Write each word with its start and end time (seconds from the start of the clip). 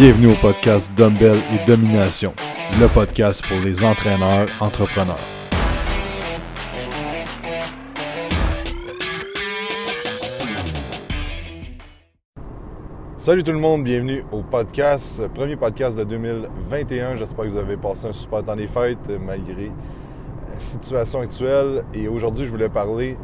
Bienvenue 0.00 0.28
au 0.28 0.34
podcast 0.36 0.90
Dumbbell 0.96 1.36
et 1.36 1.66
Domination, 1.66 2.32
le 2.80 2.88
podcast 2.88 3.44
pour 3.46 3.58
les 3.60 3.84
entraîneurs 3.84 4.48
entrepreneurs. 4.58 5.20
Salut 13.18 13.44
tout 13.44 13.52
le 13.52 13.58
monde, 13.58 13.84
bienvenue 13.84 14.24
au 14.32 14.40
podcast, 14.40 15.28
premier 15.34 15.56
podcast 15.56 15.98
de 15.98 16.04
2021. 16.04 17.16
J'espère 17.16 17.44
que 17.44 17.50
vous 17.50 17.58
avez 17.58 17.76
passé 17.76 18.06
un 18.06 18.12
super 18.12 18.42
temps 18.42 18.56
des 18.56 18.68
fêtes 18.68 19.06
malgré 19.20 19.70
la 20.50 20.58
situation 20.58 21.20
actuelle. 21.20 21.84
Et 21.92 22.08
aujourd'hui, 22.08 22.46
je 22.46 22.50
voulais 22.50 22.70
parler 22.70 23.18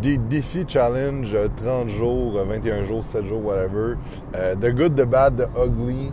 des 0.00 0.18
défis 0.18 0.64
challenge 0.66 1.36
30 1.56 1.88
jours, 1.88 2.42
21 2.44 2.84
jours, 2.84 3.04
7 3.04 3.24
jours, 3.24 3.44
whatever. 3.44 3.96
Euh, 4.34 4.54
the 4.54 4.74
good, 4.74 4.94
the 4.94 5.04
bad, 5.04 5.36
the 5.36 5.48
ugly. 5.56 6.12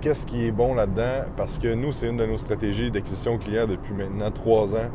Qu'est-ce 0.00 0.26
qui 0.26 0.46
est 0.46 0.50
bon 0.50 0.74
là-dedans? 0.74 1.26
Parce 1.36 1.58
que 1.58 1.72
nous, 1.74 1.92
c'est 1.92 2.08
une 2.08 2.16
de 2.16 2.26
nos 2.26 2.38
stratégies 2.38 2.90
d'acquisition 2.90 3.38
client 3.38 3.66
depuis 3.66 3.94
maintenant 3.94 4.30
3 4.30 4.74
ans. 4.74 4.90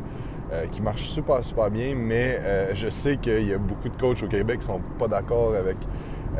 Euh, 0.52 0.66
qui 0.66 0.82
marche 0.82 1.04
super, 1.04 1.44
super 1.44 1.70
bien, 1.70 1.94
mais 1.95 2.41
je 2.73 2.90
sais 2.90 3.18
qu'il 3.18 3.48
y 3.48 3.54
a 3.54 3.59
beaucoup 3.59 3.88
de 3.88 3.95
coachs 3.95 4.23
au 4.23 4.27
Québec 4.27 4.62
qui 4.62 4.66
sont 4.66 4.82
pas 4.98 5.07
d'accord 5.07 5.54
avec 5.54 5.77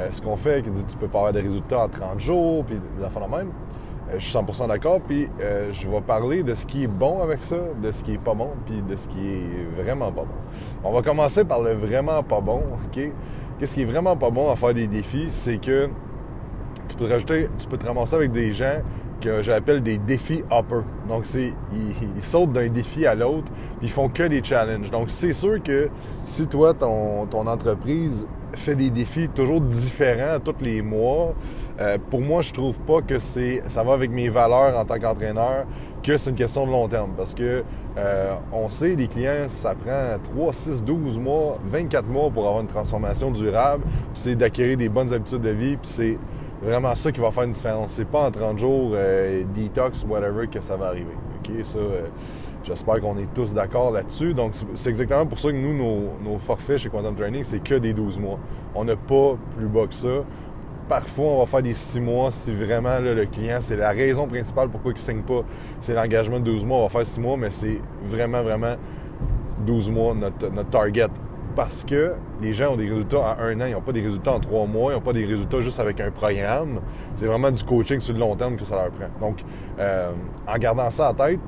ce 0.10 0.20
qu'on 0.20 0.36
fait, 0.36 0.64
qui 0.64 0.72
disent 0.72 0.88
tu 0.88 0.98
peux 0.98 1.08
pas 1.08 1.20
avoir 1.20 1.34
des 1.34 1.42
résultats 1.42 1.82
en 1.82 1.90
30 1.90 2.20
jours, 2.20 2.66
puis 2.66 2.80
des 2.98 3.04
affaires 3.04 3.28
de 3.28 3.36
même. 3.36 3.52
Euh, 4.10 4.20
je 4.20 4.26
suis 4.26 4.38
100% 4.38 4.68
d'accord, 4.68 5.00
puis 5.02 5.30
euh, 5.42 5.70
je 5.72 5.88
vais 5.88 6.02
parler 6.02 6.44
de 6.44 6.54
ce 6.54 6.66
qui 6.66 6.84
est 6.84 6.88
bon 6.88 7.22
avec 7.22 7.42
ça, 7.42 7.58
de 7.82 7.92
ce 7.92 8.04
qui 8.04 8.14
est 8.14 8.24
pas 8.24 8.34
bon, 8.34 8.52
puis 8.66 8.82
de 8.82 8.96
ce 8.96 9.08
qui 9.08 9.20
est 9.20 9.82
vraiment 9.82 10.12
pas 10.12 10.22
bon. 10.22 10.28
On 10.84 10.92
va 10.92 11.02
commencer 11.02 11.44
par 11.46 11.62
le 11.62 11.74
vraiment 11.74 12.24
pas 12.24 12.42
bon, 12.42 12.62
OK? 12.86 13.12
Qu'est-ce 13.60 13.76
qui 13.76 13.82
est 13.82 13.86
vraiment 13.86 14.16
pas 14.16 14.30
bon 14.30 14.52
à 14.52 14.56
faire 14.56 14.74
des 14.74 14.88
défis, 14.88 15.28
c'est 15.30 15.58
que 15.58 15.90
tu 16.88 16.96
peux 16.96 17.06
rajouter, 17.06 17.50
tu 17.58 17.68
peux 17.68 17.78
te 17.78 17.86
ramasser 17.86 18.16
avec 18.16 18.32
des 18.32 18.54
gens 18.54 18.82
que 19.22 19.44
j'appelle 19.44 19.84
des 19.84 19.98
défis 19.98 20.44
upper. 20.50 20.82
Donc, 21.08 21.26
c'est, 21.26 21.54
ils, 21.74 22.24
sautent 22.24 22.54
d'un 22.54 22.70
défi 22.70 23.06
à 23.06 23.16
l'autre, 23.16 23.52
ils 23.82 23.92
font 23.92 24.08
que 24.08 24.24
des 24.24 24.42
challenges. 24.42 24.90
Donc, 24.90 25.10
c'est 25.10 25.34
sûr 25.34 25.62
que 25.62 25.90
si 26.26 26.48
toi, 26.48 26.74
ton 26.74 27.48
entreprise 27.48 28.28
fait 28.54 28.76
des 28.76 28.90
défis 28.90 29.30
toujours 29.30 29.62
différents 29.62 30.40
tous 30.44 30.56
les 30.62 30.82
mois. 30.82 31.34
Euh, 31.80 31.98
pour 32.10 32.22
moi, 32.22 32.42
je 32.42 32.52
trouve 32.52 32.80
pas 32.82 33.02
que 33.02 33.20
c'est 33.20 33.64
ça 33.68 33.84
va 33.84 33.94
avec 33.94 34.12
mes 34.12 34.30
valeurs 34.30 34.78
en 34.78 34.86
tant 34.86 35.00
qu'entraîneur 35.00 35.66
que 36.04 36.18
c'est 36.18 36.30
une 36.30 36.36
question 36.36 36.66
de 36.66 36.72
long 36.72 36.88
terme 36.88 37.12
parce 37.16 37.34
que 37.34 37.64
euh, 37.98 38.34
on 38.54 38.70
sait 38.70 38.96
les 38.96 39.08
clients 39.08 39.48
ça 39.48 39.76
prend 39.76 40.18
3, 40.36 40.54
6, 40.54 40.84
12 40.84 41.18
mois, 41.18 41.58
24 41.66 42.08
mois 42.08 42.30
pour 42.30 42.48
avoir 42.48 42.62
une 42.62 42.68
transformation 42.68 43.32
durable, 43.32 43.84
c'est 44.14 44.36
d'acquérir 44.36 44.78
des 44.78 44.90
bonnes 44.90 45.14
habitudes 45.14 45.42
de 45.42 45.50
vie, 45.50 45.76
puis 45.76 45.90
c'est 45.90 46.18
vraiment 46.62 46.96
ça 46.96 47.12
qui 47.12 47.20
va 47.20 47.32
faire 47.32 47.44
une 47.44 47.52
différence. 47.52 47.92
C'est 47.94 48.08
pas 48.08 48.28
en 48.28 48.32
30 48.32 48.60
jours 48.60 48.92
euh, 48.94 49.44
detox 49.54 50.06
whatever 50.08 50.48
que 50.48 50.62
ça 50.62 50.76
va 50.76 50.88
arriver. 50.88 51.16
OK, 51.40 51.64
ça 51.64 51.80
J'espère 52.64 53.00
qu'on 53.00 53.18
est 53.18 53.34
tous 53.34 53.54
d'accord 53.54 53.92
là-dessus. 53.92 54.34
Donc, 54.34 54.54
c'est 54.74 54.90
exactement 54.90 55.26
pour 55.26 55.40
ça 55.40 55.50
que 55.50 55.56
nous, 55.56 55.74
nos, 56.24 56.38
forfaits 56.40 56.80
chez 56.80 56.90
Quantum 56.90 57.16
Training, 57.16 57.44
c'est 57.44 57.64
que 57.64 57.76
des 57.76 57.94
12 57.94 58.20
mois. 58.20 58.40
On 58.76 58.84
n'a 58.84 58.96
pas 58.96 59.38
plus 59.56 59.68
bas 59.68 59.88
que 59.88 59.94
ça. 59.94 60.24
Parfois, 60.88 61.26
on 61.26 61.40
va 61.40 61.46
faire 61.46 61.62
des 61.62 61.74
6 61.74 62.00
mois 62.00 62.32
si 62.32 62.52
vraiment 62.52 63.00
le 63.00 63.26
client, 63.26 63.58
c'est 63.60 63.78
la 63.78 63.92
raison 63.92 64.28
principale 64.28 64.70
pourquoi 64.70 64.92
il 64.92 64.96
ne 64.96 65.00
signe 65.00 65.22
pas, 65.22 65.44
c'est 65.80 65.94
l'engagement 65.94 66.40
de 66.40 66.46
12 66.46 66.66
mois. 66.66 66.80
On 66.80 66.84
va 66.84 66.90
faire 66.90 67.06
6 67.06 67.20
mois, 67.20 67.38
mais 67.38 67.52
c'est 67.52 67.80
vraiment, 68.04 68.42
vraiment 68.42 68.76
12 69.66 69.90
mois 69.90 70.16
notre, 70.16 70.70
target 70.70 71.08
parce 71.56 71.84
que 71.84 72.14
les 72.42 72.54
gens 72.54 72.74
ont 72.74 72.78
des 72.78 72.88
résultats 72.88 73.20
en 73.20 73.42
un 73.42 73.62
an, 73.62 73.66
ils 73.66 73.74
n'ont 73.74 73.82
pas 73.82 73.92
des 73.92 74.02
résultats 74.02 74.34
en 74.34 74.40
trois 74.40 74.66
mois, 74.66 74.92
ils 74.92 74.96
n'ont 74.96 75.02
pas 75.02 75.14
des 75.14 75.26
résultats 75.26 75.60
juste 75.62 75.80
avec 75.80 76.00
un 76.00 76.10
programme. 76.10 76.80
C'est 77.16 77.26
vraiment 77.26 77.52
du 77.52 77.64
coaching 77.64 78.00
sur 78.00 78.14
le 78.14 78.20
long 78.20 78.36
terme 78.36 78.56
que 78.56 78.64
ça 78.64 78.76
leur 78.76 78.92
prend. 78.92 79.10
Donc, 79.20 79.44
euh, 79.78 80.12
en 80.48 80.58
gardant 80.58 80.90
ça 80.90 81.10
en 81.10 81.14
tête, 81.14 81.40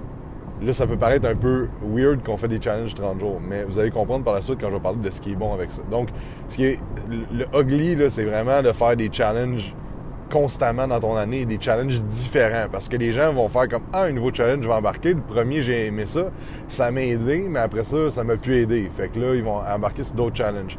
Là, 0.62 0.74
ça 0.74 0.86
peut 0.86 0.98
paraître 0.98 1.28
un 1.28 1.36
peu 1.36 1.68
weird 1.84 2.24
qu'on 2.24 2.38
fait 2.38 2.48
des 2.48 2.62
challenges 2.62 2.94
30 2.94 3.20
jours, 3.20 3.42
mais 3.42 3.64
vous 3.64 3.80
allez 3.80 3.90
comprendre 3.90 4.24
par 4.24 4.36
la 4.36 4.42
suite 4.42 4.60
quand 4.62 4.70
je 4.70 4.76
vais 4.76 4.80
parler 4.80 5.00
de 5.00 5.10
ce 5.10 5.20
qui 5.20 5.32
est 5.32 5.36
bon 5.36 5.54
avec 5.54 5.72
ça. 5.72 5.82
Donc, 5.90 6.10
ce 6.50 6.56
qui 6.56 6.66
est 6.66 6.80
le 7.10 7.46
ugly, 7.60 7.98
c'est 8.10 8.26
vraiment 8.26 8.62
de 8.62 8.72
faire 8.72 8.96
des 8.96 9.10
challenges 9.12 9.74
constamment 10.32 10.88
dans 10.88 11.00
ton 11.00 11.16
année, 11.16 11.46
des 11.46 11.60
challenges 11.60 12.02
différents. 12.04 12.68
Parce 12.72 12.88
que 12.88 12.96
les 12.96 13.12
gens 13.12 13.34
vont 13.34 13.50
faire 13.50 13.68
comme 13.68 13.84
Ah, 13.92 14.04
un 14.04 14.12
nouveau 14.12 14.34
challenge, 14.34 14.64
je 14.64 14.68
vais 14.68 14.74
embarquer. 14.74 15.14
Le 15.14 15.22
premier, 15.22 15.62
j'ai 15.62 15.88
aimé 15.88 16.06
ça. 16.06 16.32
Ça 16.68 16.90
m'a 16.92 17.02
aidé, 17.02 17.46
mais 17.48 17.60
après 17.60 17.84
ça, 17.84 18.10
ça 18.10 18.24
m'a 18.24 18.38
pu 18.38 18.56
aider. 18.56 18.90
Fait 18.96 19.10
que 19.10 19.20
là, 19.20 19.36
ils 19.36 19.44
vont 19.44 19.58
embarquer 19.58 20.04
sur 20.04 20.16
d'autres 20.16 20.38
challenges. 20.38 20.78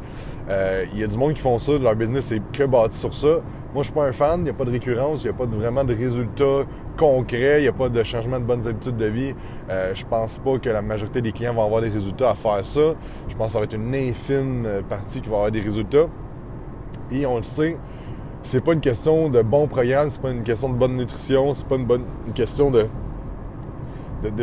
Euh, 0.49 0.85
il 0.93 0.99
y 0.99 1.03
a 1.03 1.07
du 1.07 1.17
monde 1.17 1.33
qui 1.33 1.41
font 1.41 1.57
ça, 1.57 1.77
leur 1.77 1.95
business 1.95 2.25
c'est 2.25 2.41
que 2.51 2.63
bâti 2.63 2.97
sur 2.97 3.13
ça. 3.13 3.39
Moi, 3.73 3.81
je 3.81 3.83
suis 3.83 3.93
pas 3.93 4.05
un 4.05 4.11
fan, 4.11 4.41
il 4.41 4.43
n'y 4.43 4.49
a 4.51 4.53
pas 4.53 4.65
de 4.65 4.71
récurrence, 4.71 5.23
il 5.23 5.27
n'y 5.27 5.33
a 5.33 5.37
pas 5.37 5.45
vraiment 5.45 5.83
de 5.83 5.95
résultats 5.95 6.65
concret, 6.97 7.59
il 7.59 7.63
n'y 7.63 7.67
a 7.67 7.73
pas 7.73 7.89
de 7.89 8.03
changement 8.03 8.39
de 8.39 8.45
bonnes 8.45 8.67
habitudes 8.67 8.97
de 8.97 9.05
vie. 9.05 9.33
Euh, 9.69 9.95
je 9.95 10.05
pense 10.05 10.37
pas 10.37 10.59
que 10.59 10.69
la 10.69 10.81
majorité 10.81 11.21
des 11.21 11.31
clients 11.31 11.53
vont 11.53 11.63
avoir 11.63 11.81
des 11.81 11.89
résultats 11.89 12.31
à 12.31 12.35
faire 12.35 12.63
ça. 12.63 12.93
Je 13.27 13.35
pense 13.35 13.47
que 13.47 13.53
ça 13.53 13.59
va 13.59 13.65
être 13.65 13.73
une 13.73 13.95
infime 13.95 14.63
euh, 14.65 14.81
partie 14.83 15.21
qui 15.21 15.29
va 15.29 15.37
avoir 15.37 15.51
des 15.51 15.61
résultats. 15.61 16.07
Et 17.11 17.25
on 17.25 17.37
le 17.37 17.43
sait, 17.43 17.77
c'est 18.43 18.63
pas 18.63 18.73
une 18.73 18.81
question 18.81 19.29
de 19.29 19.41
bon 19.41 19.67
programme, 19.67 20.09
c'est 20.09 20.21
pas 20.21 20.31
une 20.31 20.43
question 20.43 20.69
de 20.69 20.75
bonne 20.75 20.95
nutrition, 20.95 21.53
c'est 21.53 21.67
pas 21.67 21.75
une, 21.75 21.85
bonne, 21.85 22.05
question 22.35 22.71
de, 22.71 22.85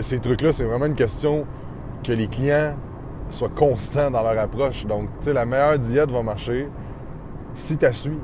ces 0.00 0.18
trucs-là, 0.18 0.52
c'est 0.52 0.64
vraiment 0.64 0.86
une 0.86 0.94
question 0.94 1.46
que 2.02 2.12
les 2.12 2.26
clients 2.26 2.74
soient 3.30 3.48
constants 3.48 4.10
dans 4.10 4.22
leur 4.22 4.38
approche. 4.38 4.86
Donc, 4.86 5.08
tu 5.18 5.26
sais, 5.26 5.32
la 5.32 5.44
meilleure 5.44 5.78
diète 5.78 6.10
va 6.10 6.22
marcher, 6.22 6.68
si 7.54 7.76
tu 7.78 7.92
suis. 7.92 8.18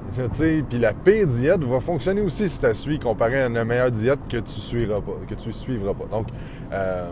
Puis 0.69 0.78
la 0.78 0.93
pire 0.93 1.27
diète 1.27 1.62
va 1.65 1.81
fonctionner 1.81 2.21
aussi 2.21 2.49
si 2.49 2.61
tu 2.61 2.75
suis 2.75 2.99
comparé 2.99 3.43
à 3.43 3.47
une 3.47 3.65
meilleure 3.65 3.91
diète 3.91 4.21
que 4.28 4.39
tu 4.39 4.53
suivras 4.53 5.00
pas, 5.00 5.12
que 5.28 5.34
tu 5.34 5.53
suivras 5.53 5.94
pas. 5.94 6.06
Donc, 6.11 6.28
euh, 6.72 7.09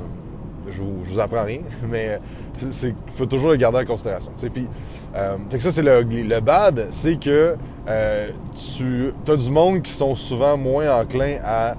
je, 0.70 0.80
vous, 0.80 1.02
vous 1.02 1.20
apprends 1.20 1.44
rien, 1.44 1.60
mais 1.88 2.18
il 2.62 2.94
faut 3.14 3.26
toujours 3.26 3.50
le 3.50 3.56
garder 3.56 3.78
en 3.78 3.84
considération. 3.84 4.32
Puis, 4.52 4.66
euh, 5.14 5.36
fait 5.50 5.58
que 5.58 5.62
ça, 5.62 5.70
c'est 5.70 5.82
le, 5.82 6.02
le 6.02 6.40
bad, 6.40 6.88
c'est 6.90 7.16
que 7.16 7.56
euh, 7.86 8.30
tu 8.76 9.12
as 9.28 9.36
du 9.36 9.50
monde 9.50 9.82
qui 9.82 9.92
sont 9.92 10.14
souvent 10.14 10.56
moins 10.56 11.00
enclins 11.00 11.36
à 11.44 11.74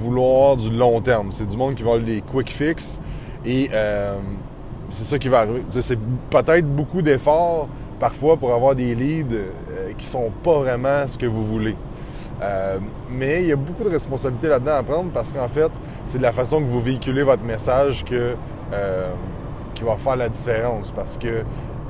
vouloir 0.00 0.56
du 0.56 0.70
long 0.70 1.00
terme. 1.02 1.30
C'est 1.30 1.46
du 1.46 1.56
monde 1.56 1.74
qui 1.74 1.82
va 1.82 1.98
les 1.98 2.22
quick 2.22 2.50
fix 2.50 2.98
et 3.44 3.68
c'est 4.90 5.04
ça 5.04 5.18
qui 5.18 5.28
va 5.28 5.40
arriver. 5.40 5.62
C'est 5.70 5.98
peut-être 6.30 6.66
beaucoup 6.66 7.02
d'efforts 7.02 7.68
parfois 7.98 8.36
pour 8.36 8.52
avoir 8.52 8.74
des 8.74 8.94
leads 8.94 9.34
euh, 9.34 9.92
qui 9.96 10.06
sont 10.06 10.30
pas 10.42 10.58
vraiment 10.58 11.06
ce 11.06 11.16
que 11.18 11.26
vous 11.26 11.44
voulez. 11.44 11.76
Euh, 12.42 12.78
mais 13.10 13.42
il 13.42 13.48
y 13.48 13.52
a 13.52 13.56
beaucoup 13.56 13.84
de 13.84 13.90
responsabilités 13.90 14.48
là-dedans 14.48 14.76
à 14.76 14.82
prendre 14.82 15.10
parce 15.12 15.32
qu'en 15.32 15.48
fait, 15.48 15.70
c'est 16.06 16.18
de 16.18 16.22
la 16.22 16.32
façon 16.32 16.60
que 16.60 16.66
vous 16.66 16.80
véhiculez 16.80 17.22
votre 17.22 17.44
message 17.44 18.04
que, 18.04 18.34
euh, 18.72 19.10
qui 19.74 19.84
va 19.84 19.96
faire 19.96 20.16
la 20.16 20.28
différence. 20.28 20.90
Parce 20.90 21.16
que 21.16 21.44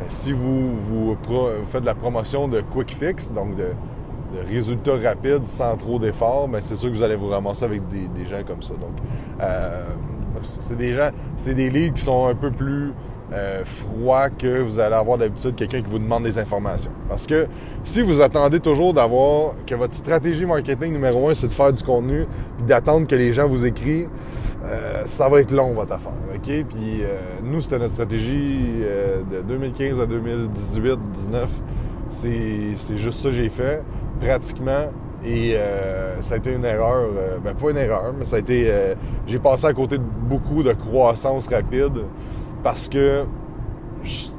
si 0.09 0.33
vous, 0.33 0.77
vous, 0.77 1.17
faites 1.73 1.81
de 1.81 1.87
la 1.87 1.95
promotion 1.95 2.49
de 2.49 2.61
quick 2.61 2.95
fix, 2.95 3.33
donc 3.33 3.57
de, 3.57 3.69
résultats 4.49 4.97
rapides 5.03 5.47
sans 5.47 5.77
trop 5.77 6.01
d'efforts, 6.01 6.49
ben 6.49 6.61
c'est 6.61 6.75
sûr 6.75 6.91
que 6.91 6.97
vous 6.97 7.05
allez 7.05 7.15
vous 7.15 7.29
ramasser 7.29 7.65
avec 7.65 7.87
des, 7.87 8.09
des 8.09 8.25
gens 8.25 8.43
comme 8.45 8.63
ça. 8.63 8.75
Donc, 8.75 8.91
c'est 10.61 10.77
des 10.77 10.93
gens, 10.93 11.11
c'est 11.37 11.55
des 11.55 11.71
leads 11.71 11.95
qui 11.95 12.03
sont 12.03 12.27
un 12.27 12.35
peu 12.35 12.51
plus 12.51 12.93
euh, 13.33 13.65
froid 13.65 14.29
que 14.29 14.61
vous 14.61 14.79
allez 14.79 14.95
avoir 14.95 15.19
d'habitude 15.19 15.55
quelqu'un 15.57 15.81
qui 15.81 15.89
vous 15.89 15.99
demande 15.99 16.25
des 16.25 16.39
informations. 16.39 16.91
Parce 17.09 17.27
que 17.27 17.47
si 17.83 18.03
vous 18.03 18.21
attendez 18.21 18.61
toujours 18.61 18.93
d'avoir 18.93 19.55
que 19.67 19.75
votre 19.75 19.95
stratégie 19.95 20.45
marketing 20.45 20.93
numéro 20.93 21.29
un, 21.29 21.35
c'est 21.35 21.49
de 21.49 21.53
faire 21.53 21.73
du 21.73 21.83
contenu, 21.83 22.27
puis 22.59 22.67
d'attendre 22.67 23.07
que 23.09 23.17
les 23.17 23.33
gens 23.33 23.49
vous 23.49 23.65
écrivent, 23.67 24.09
euh, 24.67 25.03
ça 25.07 25.29
va 25.29 25.41
être 25.41 25.53
long 25.53 25.73
votre 25.73 25.95
affaire. 25.95 26.13
OK? 26.35 26.43
Puis 26.43 27.03
euh, 27.03 27.17
nous, 27.43 27.61
c'était 27.61 27.79
notre 27.79 27.95
stratégie 27.95 28.83
de 29.33 29.41
2015 29.43 30.01
à 30.01 30.07
2018, 30.07 30.99
19. 31.13 31.49
C'est 32.11 32.97
juste 32.97 33.19
ça 33.21 33.31
que 33.31 33.35
j'ai 33.35 33.49
fait, 33.49 33.83
pratiquement. 34.21 34.91
Et 35.27 35.57
ça 36.21 36.35
a 36.35 36.37
été 36.39 36.53
une 36.53 36.65
erreur, 36.65 37.09
ben 37.43 37.55
pas 37.55 37.71
une 37.71 37.79
erreur, 37.79 38.13
mais 38.19 38.25
ça 38.25 38.37
a 38.37 38.39
été. 38.41 38.95
j'ai 39.27 39.39
passé 39.39 39.67
à 39.67 39.73
côté 39.73 39.97
de 39.99 40.03
beaucoup 40.03 40.63
de 40.63 40.73
croissance 40.73 41.49
rapide 41.49 42.03
parce 42.63 42.89
que 42.89 43.25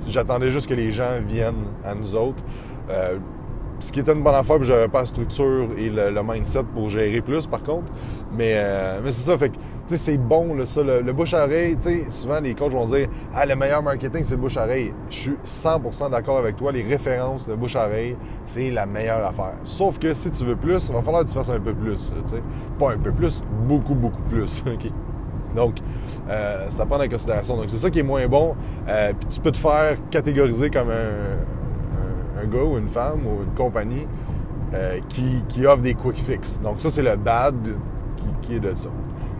j'attendais 0.07 0.51
juste 0.51 0.67
que 0.67 0.73
les 0.75 0.91
gens 0.91 1.19
viennent 1.21 1.65
à 1.83 1.95
nous 1.95 2.15
autres. 2.15 2.43
Ce 3.79 3.91
qui 3.91 3.99
était 3.99 4.13
une 4.13 4.23
bonne 4.23 4.35
affaire, 4.35 4.57
puis 4.57 4.67
j'avais 4.67 4.87
pas 4.87 4.99
la 4.99 5.05
structure 5.05 5.69
et 5.77 5.89
le, 5.89 6.23
mindset 6.23 6.63
pour 6.73 6.89
gérer 6.89 7.21
plus, 7.21 7.45
par 7.45 7.61
contre. 7.61 7.91
Mais, 8.37 8.53
euh, 8.55 8.99
mais 9.03 9.11
c'est 9.11 9.23
ça, 9.23 9.37
fait 9.37 9.49
que, 9.49 9.55
tu 9.55 9.61
sais, 9.87 9.97
c'est 9.97 10.17
bon, 10.17 10.55
là, 10.55 10.65
ça, 10.65 10.81
le, 10.81 11.13
bouche-oreille, 11.13 11.75
tu 11.75 11.83
sais, 11.83 12.05
souvent 12.09 12.39
les 12.39 12.53
coachs 12.53 12.71
vont 12.71 12.85
dire 12.85 13.07
«Ah, 13.35 13.45
le 13.45 13.55
meilleur 13.55 13.83
marketing, 13.83 14.23
c'est 14.23 14.35
le 14.35 14.41
bouche-oreille.» 14.41 14.93
Je 15.09 15.15
suis 15.15 15.37
100% 15.45 16.09
d'accord 16.09 16.37
avec 16.37 16.55
toi, 16.55 16.71
les 16.71 16.83
références 16.83 17.45
de 17.45 17.53
bouche-oreille, 17.53 18.15
c'est 18.47 18.71
la 18.71 18.85
meilleure 18.85 19.25
affaire. 19.25 19.55
Sauf 19.63 19.99
que 19.99 20.13
si 20.13 20.31
tu 20.31 20.43
veux 20.45 20.55
plus, 20.55 20.87
il 20.87 20.93
va 20.93 21.01
falloir 21.01 21.23
que 21.23 21.29
tu 21.29 21.35
fasses 21.35 21.49
un 21.49 21.59
peu 21.59 21.73
plus, 21.73 22.13
tu 22.23 22.31
sais. 22.31 22.41
Pas 22.79 22.93
un 22.93 22.97
peu 22.97 23.11
plus, 23.11 23.43
beaucoup, 23.67 23.95
beaucoup 23.95 24.23
plus? 24.23 24.63
Donc, 25.55 25.75
euh, 26.29 26.67
c'est 26.69 26.81
à 26.81 26.85
prendre 26.85 27.03
en 27.03 27.09
considération. 27.09 27.55
Donc, 27.55 27.65
c'est 27.69 27.77
ça 27.77 27.89
qui 27.89 27.99
est 27.99 28.03
moins 28.03 28.27
bon. 28.27 28.55
Euh, 28.87 29.13
tu 29.29 29.39
peux 29.39 29.51
te 29.51 29.57
faire 29.57 29.97
catégoriser 30.11 30.69
comme 30.69 30.89
un, 30.89 31.54
un, 32.37 32.45
gars 32.45 32.63
ou 32.63 32.77
une 32.77 32.87
femme 32.87 33.25
ou 33.25 33.43
une 33.43 33.53
compagnie 33.55 34.07
euh, 34.73 34.99
qui, 35.09 35.43
qui 35.47 35.65
offrent 35.65 35.81
des 35.81 35.93
quick 35.93 36.17
fix. 36.17 36.59
Donc 36.61 36.81
ça, 36.81 36.89
c'est 36.89 37.03
le 37.03 37.15
bad 37.15 37.55
qui, 38.17 38.27
qui 38.41 38.55
est 38.55 38.59
de 38.59 38.73
ça. 38.73 38.89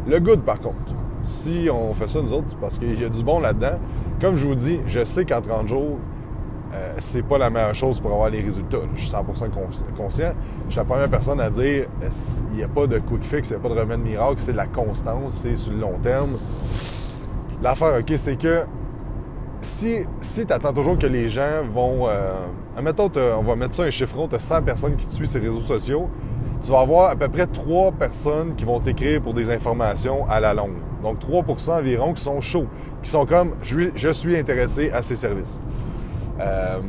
Le 0.08 0.20
good, 0.20 0.42
par 0.42 0.60
contre, 0.60 0.94
si 1.24 1.68
on 1.72 1.94
fait 1.94 2.08
ça 2.08 2.22
nous 2.22 2.34
autres, 2.34 2.56
parce 2.62 2.78
qu'il 2.78 3.00
y 3.00 3.04
a 3.04 3.10
du 3.10 3.24
bon 3.24 3.40
là-dedans. 3.40 3.80
Comme 4.22 4.38
je 4.38 4.46
vous 4.46 4.56
dis, 4.56 4.80
je 4.88 5.04
sais 5.04 5.26
qu'en 5.26 5.42
30 5.42 5.68
jours, 5.68 5.98
euh, 6.74 6.94
c'est 7.00 7.22
pas 7.22 7.38
la 7.38 7.50
meilleure 7.50 7.76
chose 7.76 8.00
pour 8.00 8.12
avoir 8.12 8.30
les 8.30 8.42
résultats. 8.42 8.80
Je 8.96 9.02
suis 9.02 9.12
100% 9.12 9.50
conscient. 9.96 10.34
Je 10.68 10.72
suis 10.72 10.78
la 10.78 10.84
première 10.84 11.10
personne 11.10 11.40
à 11.40 11.50
dire 11.50 11.88
il 12.52 12.58
n'y 12.58 12.64
a 12.64 12.68
pas 12.68 12.88
de 12.88 13.00
quick 13.00 13.24
fix, 13.24 13.50
il 13.50 13.54
n'y 13.54 13.60
a 13.60 13.60
pas 13.60 13.74
de 13.74 13.80
remède 13.80 14.00
miracle, 14.00 14.36
c'est 14.40 14.52
de 14.52 14.58
la 14.58 14.68
constance, 14.68 15.34
c'est 15.42 15.56
sur 15.56 15.74
le 15.74 15.80
long 15.80 15.98
terme. 16.02 16.32
L'affaire, 17.62 18.00
OK, 18.00 18.14
c'est 18.16 18.38
que 18.38 18.64
si, 19.62 20.06
si 20.22 20.46
tu 20.46 20.54
attends 20.54 20.74
toujours 20.74 20.98
que 20.98 21.08
les 21.08 21.30
gens 21.30 21.64
vont. 21.72 22.08
Euh, 22.08 22.46
admettons, 22.78 23.12
on 23.38 23.44
va 23.44 23.56
mettre 23.56 23.76
ça 23.76 23.84
un 23.84 23.90
chiffron, 23.90 24.28
tu 24.28 24.36
as 24.36 24.40
100 24.40 24.64
personnes 24.64 24.96
qui 24.96 25.06
te 25.06 25.12
suivent 25.14 25.30
sur 25.30 25.40
les 25.40 25.48
réseaux 25.48 25.62
sociaux, 25.62 26.10
tu 26.64 26.72
vas 26.72 26.80
avoir 26.80 27.12
à 27.12 27.16
peu 27.16 27.28
près 27.30 27.48
3 27.48 27.94
personnes 27.94 28.56
qui 28.56 28.66
vont 28.66 28.80
t'écrire 28.80 29.22
pour 29.22 29.34
des 29.34 29.50
informations 29.50 30.28
à 30.30 30.40
la 30.40 30.54
longue. 30.54 30.78
Donc 31.04 31.20
3% 31.20 31.80
environ 31.80 32.14
qui 32.14 32.24
sont 32.24 32.42
chauds, 32.42 32.68
qui 33.04 33.10
sont 33.10 33.26
comme 33.26 33.56
je, 33.62 34.10
suis 34.10 34.38
intéressé 34.38 34.92
à 34.92 35.02
ces 35.02 35.16
services. 35.16 35.62
Euh, 36.40 36.80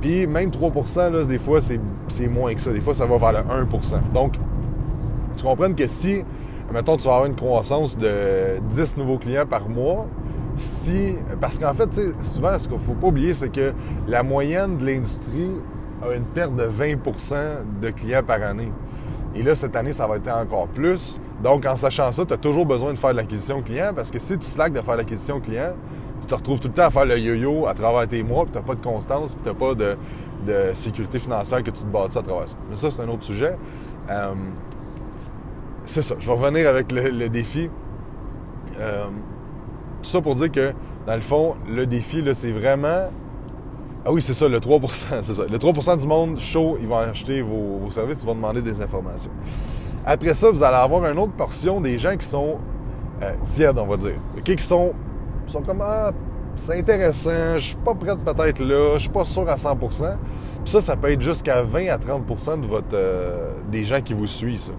puis 0.00 0.26
même 0.26 0.50
3 0.50 0.70
là, 1.10 1.24
des 1.24 1.38
fois, 1.38 1.60
c'est 1.60 2.28
moins 2.28 2.54
que 2.54 2.60
ça. 2.60 2.72
Des 2.72 2.80
fois, 2.80 2.94
ça 2.94 3.06
va 3.06 3.18
vers 3.18 3.32
le 3.32 3.64
1% 3.64 4.12
Donc, 4.12 4.34
tu 5.36 5.44
comprends 5.44 5.72
que 5.72 5.86
si, 5.86 6.22
mettons, 6.72 6.96
tu 6.96 7.04
vas 7.04 7.14
avoir 7.14 7.26
une 7.26 7.34
croissance 7.34 7.98
de 7.98 8.60
10 8.70 8.96
nouveaux 8.98 9.18
clients 9.18 9.46
par 9.46 9.68
mois, 9.68 10.06
si. 10.56 11.16
Parce 11.40 11.58
qu'en 11.58 11.74
fait, 11.74 12.00
souvent, 12.20 12.58
ce 12.58 12.68
qu'il 12.68 12.76
ne 12.76 12.82
faut 12.82 12.94
pas 12.94 13.08
oublier, 13.08 13.34
c'est 13.34 13.50
que 13.50 13.72
la 14.06 14.22
moyenne 14.22 14.78
de 14.78 14.86
l'industrie 14.86 15.50
a 16.02 16.14
une 16.14 16.24
perte 16.24 16.54
de 16.56 16.64
20% 16.64 17.34
de 17.80 17.90
clients 17.90 18.22
par 18.22 18.42
année. 18.42 18.72
Et 19.34 19.42
là, 19.42 19.54
cette 19.54 19.74
année, 19.74 19.92
ça 19.92 20.06
va 20.06 20.16
être 20.16 20.28
encore 20.28 20.68
plus. 20.68 21.18
Donc, 21.42 21.66
en 21.66 21.76
sachant 21.76 22.12
ça, 22.12 22.24
tu 22.24 22.32
as 22.32 22.36
toujours 22.36 22.66
besoin 22.66 22.92
de 22.92 22.98
faire 22.98 23.10
de 23.10 23.16
l'acquisition 23.16 23.62
client 23.62 23.92
parce 23.94 24.10
que 24.10 24.18
si 24.18 24.38
tu 24.38 24.46
slacks 24.46 24.72
de 24.72 24.80
faire 24.80 24.96
l'acquisition 24.96 25.40
client, 25.40 25.74
tu 26.20 26.26
te 26.26 26.34
retrouves 26.34 26.60
tout 26.60 26.68
le 26.68 26.74
temps 26.74 26.84
à 26.84 26.90
faire 26.90 27.04
le 27.04 27.18
yo-yo 27.18 27.66
à 27.66 27.74
travers 27.74 28.08
tes 28.08 28.22
mois, 28.22 28.44
puis 28.44 28.52
tu 28.52 28.58
n'as 28.58 28.64
pas 28.64 28.74
de 28.74 28.82
constance, 28.82 29.34
puis 29.34 29.42
tu 29.42 29.48
n'as 29.48 29.54
pas 29.54 29.74
de, 29.74 30.74
sécurité 30.74 31.18
financière 31.18 31.62
que 31.62 31.70
tu 31.70 31.82
te 31.82 31.86
bâtis 31.86 32.18
à 32.18 32.22
travers 32.22 32.48
ça. 32.48 32.56
Mais 32.70 32.76
ça, 32.76 32.90
c'est 32.90 33.02
un 33.02 33.08
autre 33.08 33.24
sujet. 33.24 33.56
Euh, 34.10 34.34
c'est 35.84 36.02
ça. 36.02 36.14
Je 36.18 36.26
vais 36.26 36.32
revenir 36.32 36.68
avec 36.68 36.92
le, 36.92 37.28
défi. 37.28 37.68
Euh, 38.78 39.06
tout 40.04 40.10
ça 40.10 40.20
pour 40.20 40.34
dire 40.36 40.52
que, 40.52 40.72
dans 41.06 41.14
le 41.14 41.20
fond, 41.20 41.56
le 41.68 41.86
défi, 41.86 42.22
là, 42.22 42.34
c'est 42.34 42.52
vraiment 42.52 43.08
ah 44.06 44.12
oui, 44.12 44.20
c'est 44.20 44.34
ça, 44.34 44.48
le 44.48 44.60
3 44.60 44.80
c'est 44.92 45.22
ça. 45.22 45.44
Le 45.50 45.56
3% 45.56 45.98
du 45.98 46.06
monde 46.06 46.38
chaud, 46.38 46.76
ils 46.78 46.86
vont 46.86 46.98
acheter 46.98 47.40
vos, 47.40 47.90
services, 47.90 48.20
ils 48.22 48.26
vont 48.26 48.34
demander 48.34 48.60
des 48.60 48.82
informations. 48.82 49.30
Après 50.04 50.34
ça, 50.34 50.50
vous 50.50 50.62
allez 50.62 50.76
avoir 50.76 51.10
une 51.10 51.18
autre 51.18 51.32
portion 51.32 51.80
des 51.80 51.96
gens 51.96 52.14
qui 52.14 52.26
sont 52.26 52.58
euh, 53.22 53.32
tièdes, 53.46 53.78
on 53.78 53.86
va 53.86 53.96
dire. 53.96 54.16
Qui 54.44 54.58
sont, 54.58 54.92
sont 55.46 55.62
comme 55.62 55.80
ah, 55.80 56.10
c'est 56.54 56.78
intéressant, 56.78 57.56
je 57.56 57.68
suis 57.68 57.76
pas 57.76 57.94
prêt 57.94 58.14
peut-être 58.14 58.60
là, 58.60 58.94
je 58.94 59.00
suis 59.00 59.08
pas 59.08 59.24
sûr 59.24 59.48
à 59.48 59.56
100% 59.56 59.78
Puis 59.78 60.70
ça, 60.70 60.82
ça 60.82 60.96
peut 60.96 61.10
être 61.10 61.22
jusqu'à 61.22 61.62
20 61.62 61.88
à 61.88 61.96
30 61.98 62.60
de 62.60 62.66
votre 62.66 62.86
euh, 62.92 63.52
des 63.70 63.84
gens 63.84 64.02
qui 64.02 64.12
vous 64.12 64.26
suivent, 64.26 64.60
ça. 64.60 64.72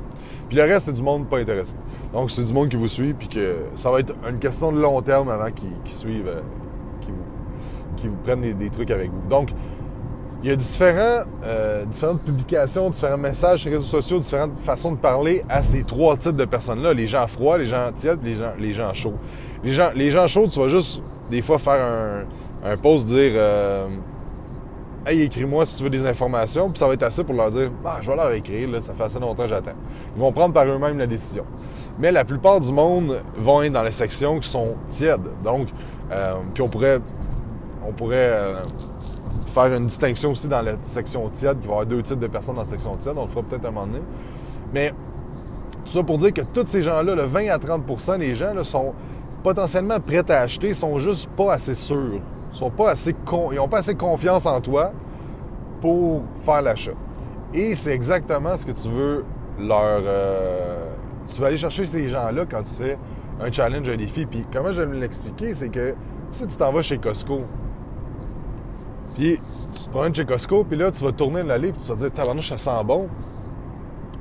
Puis 0.47 0.57
le 0.57 0.63
reste, 0.63 0.85
c'est 0.85 0.93
du 0.93 1.01
monde 1.01 1.27
pas 1.27 1.39
intéressé. 1.39 1.73
Donc, 2.13 2.31
c'est 2.31 2.43
du 2.43 2.53
monde 2.53 2.69
qui 2.69 2.75
vous 2.75 2.87
suit, 2.87 3.13
puis 3.13 3.27
que 3.27 3.55
ça 3.75 3.89
va 3.89 3.99
être 3.99 4.13
une 4.29 4.39
question 4.39 4.71
de 4.71 4.79
long 4.79 5.01
terme 5.01 5.29
avant 5.29 5.51
qu'ils 5.51 5.71
suivent, 5.85 6.27
euh, 6.27 6.41
qui 7.97 8.07
vous 8.07 8.17
prennent 8.17 8.41
des, 8.41 8.69
trucs 8.69 8.91
avec 8.91 9.09
vous. 9.09 9.27
Donc, 9.29 9.49
il 10.43 10.49
y 10.49 10.51
a 10.51 10.55
différents, 10.55 11.23
euh, 11.43 11.85
différentes 11.85 12.21
publications, 12.21 12.89
différents 12.89 13.17
messages 13.17 13.61
sur 13.61 13.71
les 13.71 13.77
réseaux 13.77 13.87
sociaux, 13.87 14.19
différentes 14.19 14.59
façons 14.59 14.91
de 14.91 14.97
parler 14.97 15.43
à 15.49 15.63
ces 15.63 15.83
trois 15.83 16.17
types 16.17 16.35
de 16.35 16.45
personnes-là. 16.45 16.93
Les 16.93 17.07
gens 17.07 17.25
froids, 17.25 17.57
les 17.57 17.67
gens 17.67 17.91
tièdes, 17.93 18.19
les 18.23 18.35
gens, 18.35 18.51
les 18.59 18.73
gens 18.73 18.93
chauds. 18.93 19.15
Les 19.63 19.73
gens, 19.73 19.89
les 19.95 20.11
gens 20.11 20.27
chauds, 20.27 20.47
tu 20.47 20.59
vas 20.59 20.67
juste 20.67 21.01
des 21.31 21.41
fois 21.41 21.57
faire 21.57 21.81
un, 21.81 22.71
un 22.71 22.77
post 22.77 23.07
dire 23.07 23.31
euh, 23.35 23.87
Hey, 25.07 25.21
écris-moi 25.21 25.67
si 25.67 25.77
tu 25.77 25.83
veux 25.83 25.91
des 25.91 26.07
informations, 26.07 26.71
puis 26.71 26.79
ça 26.79 26.87
va 26.87 26.95
être 26.95 27.03
assez 27.03 27.23
pour 27.23 27.35
leur 27.35 27.51
dire 27.51 27.69
Ah, 27.85 27.97
je 28.01 28.09
vais 28.09 28.15
leur 28.15 28.31
écrire, 28.31 28.67
ça 28.81 28.91
fait 28.95 29.03
assez 29.03 29.19
longtemps 29.19 29.43
que 29.43 29.49
j'attends. 29.49 29.75
Ils 30.15 30.19
vont 30.19 30.31
prendre 30.31 30.51
par 30.51 30.65
eux-mêmes 30.65 30.97
la 30.97 31.05
décision. 31.05 31.45
Mais 31.99 32.11
la 32.11 32.25
plupart 32.25 32.59
du 32.59 32.73
monde 32.73 33.21
vont 33.35 33.61
être 33.61 33.73
dans 33.73 33.83
les 33.83 33.91
sections 33.91 34.39
qui 34.39 34.49
sont 34.49 34.75
tièdes. 34.89 35.29
Donc, 35.43 35.67
euh, 36.11 36.37
puis 36.55 36.63
on 36.63 36.69
pourrait 36.69 37.01
on 37.87 37.91
pourrait 37.91 38.31
euh, 38.33 38.55
faire 39.53 39.75
une 39.75 39.85
distinction 39.85 40.31
aussi 40.31 40.47
dans 40.47 40.63
la 40.63 40.73
section 40.81 41.29
tiède, 41.29 41.59
qui 41.59 41.67
va 41.67 41.73
y 41.73 41.75
avoir 41.75 41.85
deux 41.85 42.01
types 42.01 42.19
de 42.19 42.25
personnes 42.25 42.55
dans 42.55 42.61
la 42.63 42.67
section 42.67 42.95
tiède. 42.97 43.13
On 43.15 43.25
le 43.25 43.29
fera 43.29 43.43
peut-être 43.43 43.65
un 43.65 43.71
moment 43.71 43.85
donné. 43.85 44.01
Mais 44.73 44.91
tout 45.85 45.91
ça 45.91 46.01
pour 46.01 46.17
dire 46.17 46.33
que 46.33 46.41
tous 46.41 46.65
ces 46.65 46.81
gens-là, 46.81 47.13
le 47.13 47.25
20 47.25 47.49
à 47.49 47.59
30% 47.59 48.17
des 48.17 48.33
gens, 48.33 48.63
sont 48.63 48.93
potentiellement 49.43 49.99
prêts 49.99 50.31
à 50.31 50.41
acheter, 50.41 50.73
sont 50.73 50.97
juste 50.97 51.29
pas 51.37 51.53
assez 51.53 51.75
sûrs. 51.75 52.21
Sont 52.55 52.69
pas 52.69 52.91
assez 52.91 53.15
ils 53.51 53.55
n'ont 53.55 53.67
pas 53.67 53.79
assez 53.79 53.95
confiance 53.95 54.45
en 54.45 54.61
toi 54.61 54.91
pour 55.81 56.23
faire 56.43 56.61
l'achat. 56.61 56.93
Et 57.53 57.75
c'est 57.75 57.93
exactement 57.93 58.55
ce 58.55 58.65
que 58.65 58.71
tu 58.71 58.89
veux 58.89 59.25
leur... 59.59 60.01
Euh, 60.03 60.89
tu 61.27 61.39
vas 61.41 61.47
aller 61.47 61.57
chercher 61.57 61.85
ces 61.85 62.07
gens-là 62.07 62.45
quand 62.49 62.61
tu 62.63 62.83
fais 62.83 62.97
un 63.41 63.51
challenge, 63.51 63.89
un 63.89 63.97
défi. 63.97 64.25
Puis 64.25 64.45
comment 64.51 64.71
je 64.71 64.81
vais 64.81 64.99
l'expliquer, 64.99 65.53
c'est 65.53 65.69
que 65.69 65.95
si 66.31 66.47
tu 66.47 66.57
t'en 66.57 66.71
vas 66.71 66.81
chez 66.81 66.97
Costco, 66.97 67.41
puis 69.15 69.39
tu 69.73 69.83
te 69.83 69.89
prends 69.89 70.13
chez 70.13 70.25
Costco, 70.25 70.63
puis 70.65 70.77
là, 70.77 70.91
tu 70.91 71.03
vas 71.03 71.11
tourner 71.11 71.43
l'allée, 71.43 71.71
puis 71.71 71.81
tu 71.81 71.87
vas 71.89 71.95
te 71.95 71.99
dire, 72.01 72.11
tabarnouche, 72.11 72.49
ça 72.49 72.57
sent 72.57 72.83
bon. 72.85 73.07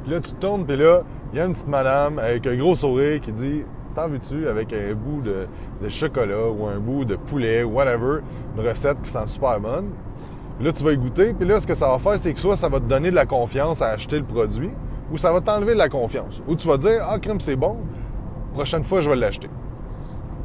Puis 0.02 0.12
là, 0.12 0.20
tu 0.20 0.34
tournes, 0.34 0.64
puis 0.64 0.76
là, 0.76 1.02
il 1.32 1.38
y 1.38 1.40
a 1.40 1.46
une 1.46 1.52
petite 1.52 1.69
madame 1.69 2.19
avec 2.19 2.46
un 2.46 2.56
gros 2.56 2.75
sourire 2.75 3.20
qui 3.20 3.32
dit, 3.32 3.64
t'en 3.94 4.08
veux-tu 4.08 4.49
avec 4.49 4.73
un 4.73 4.94
bout 4.94 5.23
de, 5.23 5.88
chocolat 5.88 6.49
ou 6.50 6.67
un 6.67 6.79
bout 6.79 7.05
de 7.05 7.17
poulet, 7.17 7.62
whatever, 7.62 8.20
une 8.56 8.67
recette 8.67 9.00
qui 9.02 9.11
sent 9.11 9.26
super 9.26 9.61
bonne? 9.61 9.91
Là, 10.61 10.73
tu 10.73 10.85
vas 10.85 10.93
y 10.93 10.96
goûter, 10.96 11.35
puis 11.35 11.49
là, 11.49 11.61
ce 11.61 11.67
que 11.67 11.75
ça 11.75 11.88
va 11.88 11.99
faire, 11.99 12.19
c'est 12.19 12.32
que 12.32 12.41
soit 12.41 12.56
ça 12.56 12.69
va 12.69 12.79
te 12.79 12.85
donner 12.85 13.11
de 13.11 13.14
la 13.14 13.26
confiance 13.26 13.82
à 13.82 13.88
acheter 13.88 14.19
le 14.19 14.25
produit, 14.25 14.70
ou 15.11 15.19
ça 15.19 15.32
va 15.32 15.41
t'enlever 15.41 15.73
de 15.75 15.79
la 15.79 15.88
confiance. 15.88 16.43
Ou 16.46 16.55
tu 16.55 16.69
vas 16.69 16.76
dire, 16.76 17.06
ah, 17.08 17.19
crème, 17.19 17.41
c'est 17.41 17.56
bon, 17.56 17.79
prochaine 18.52 18.85
fois, 18.85 19.00
je 19.00 19.11
vais 19.11 19.17
l'acheter. 19.17 19.50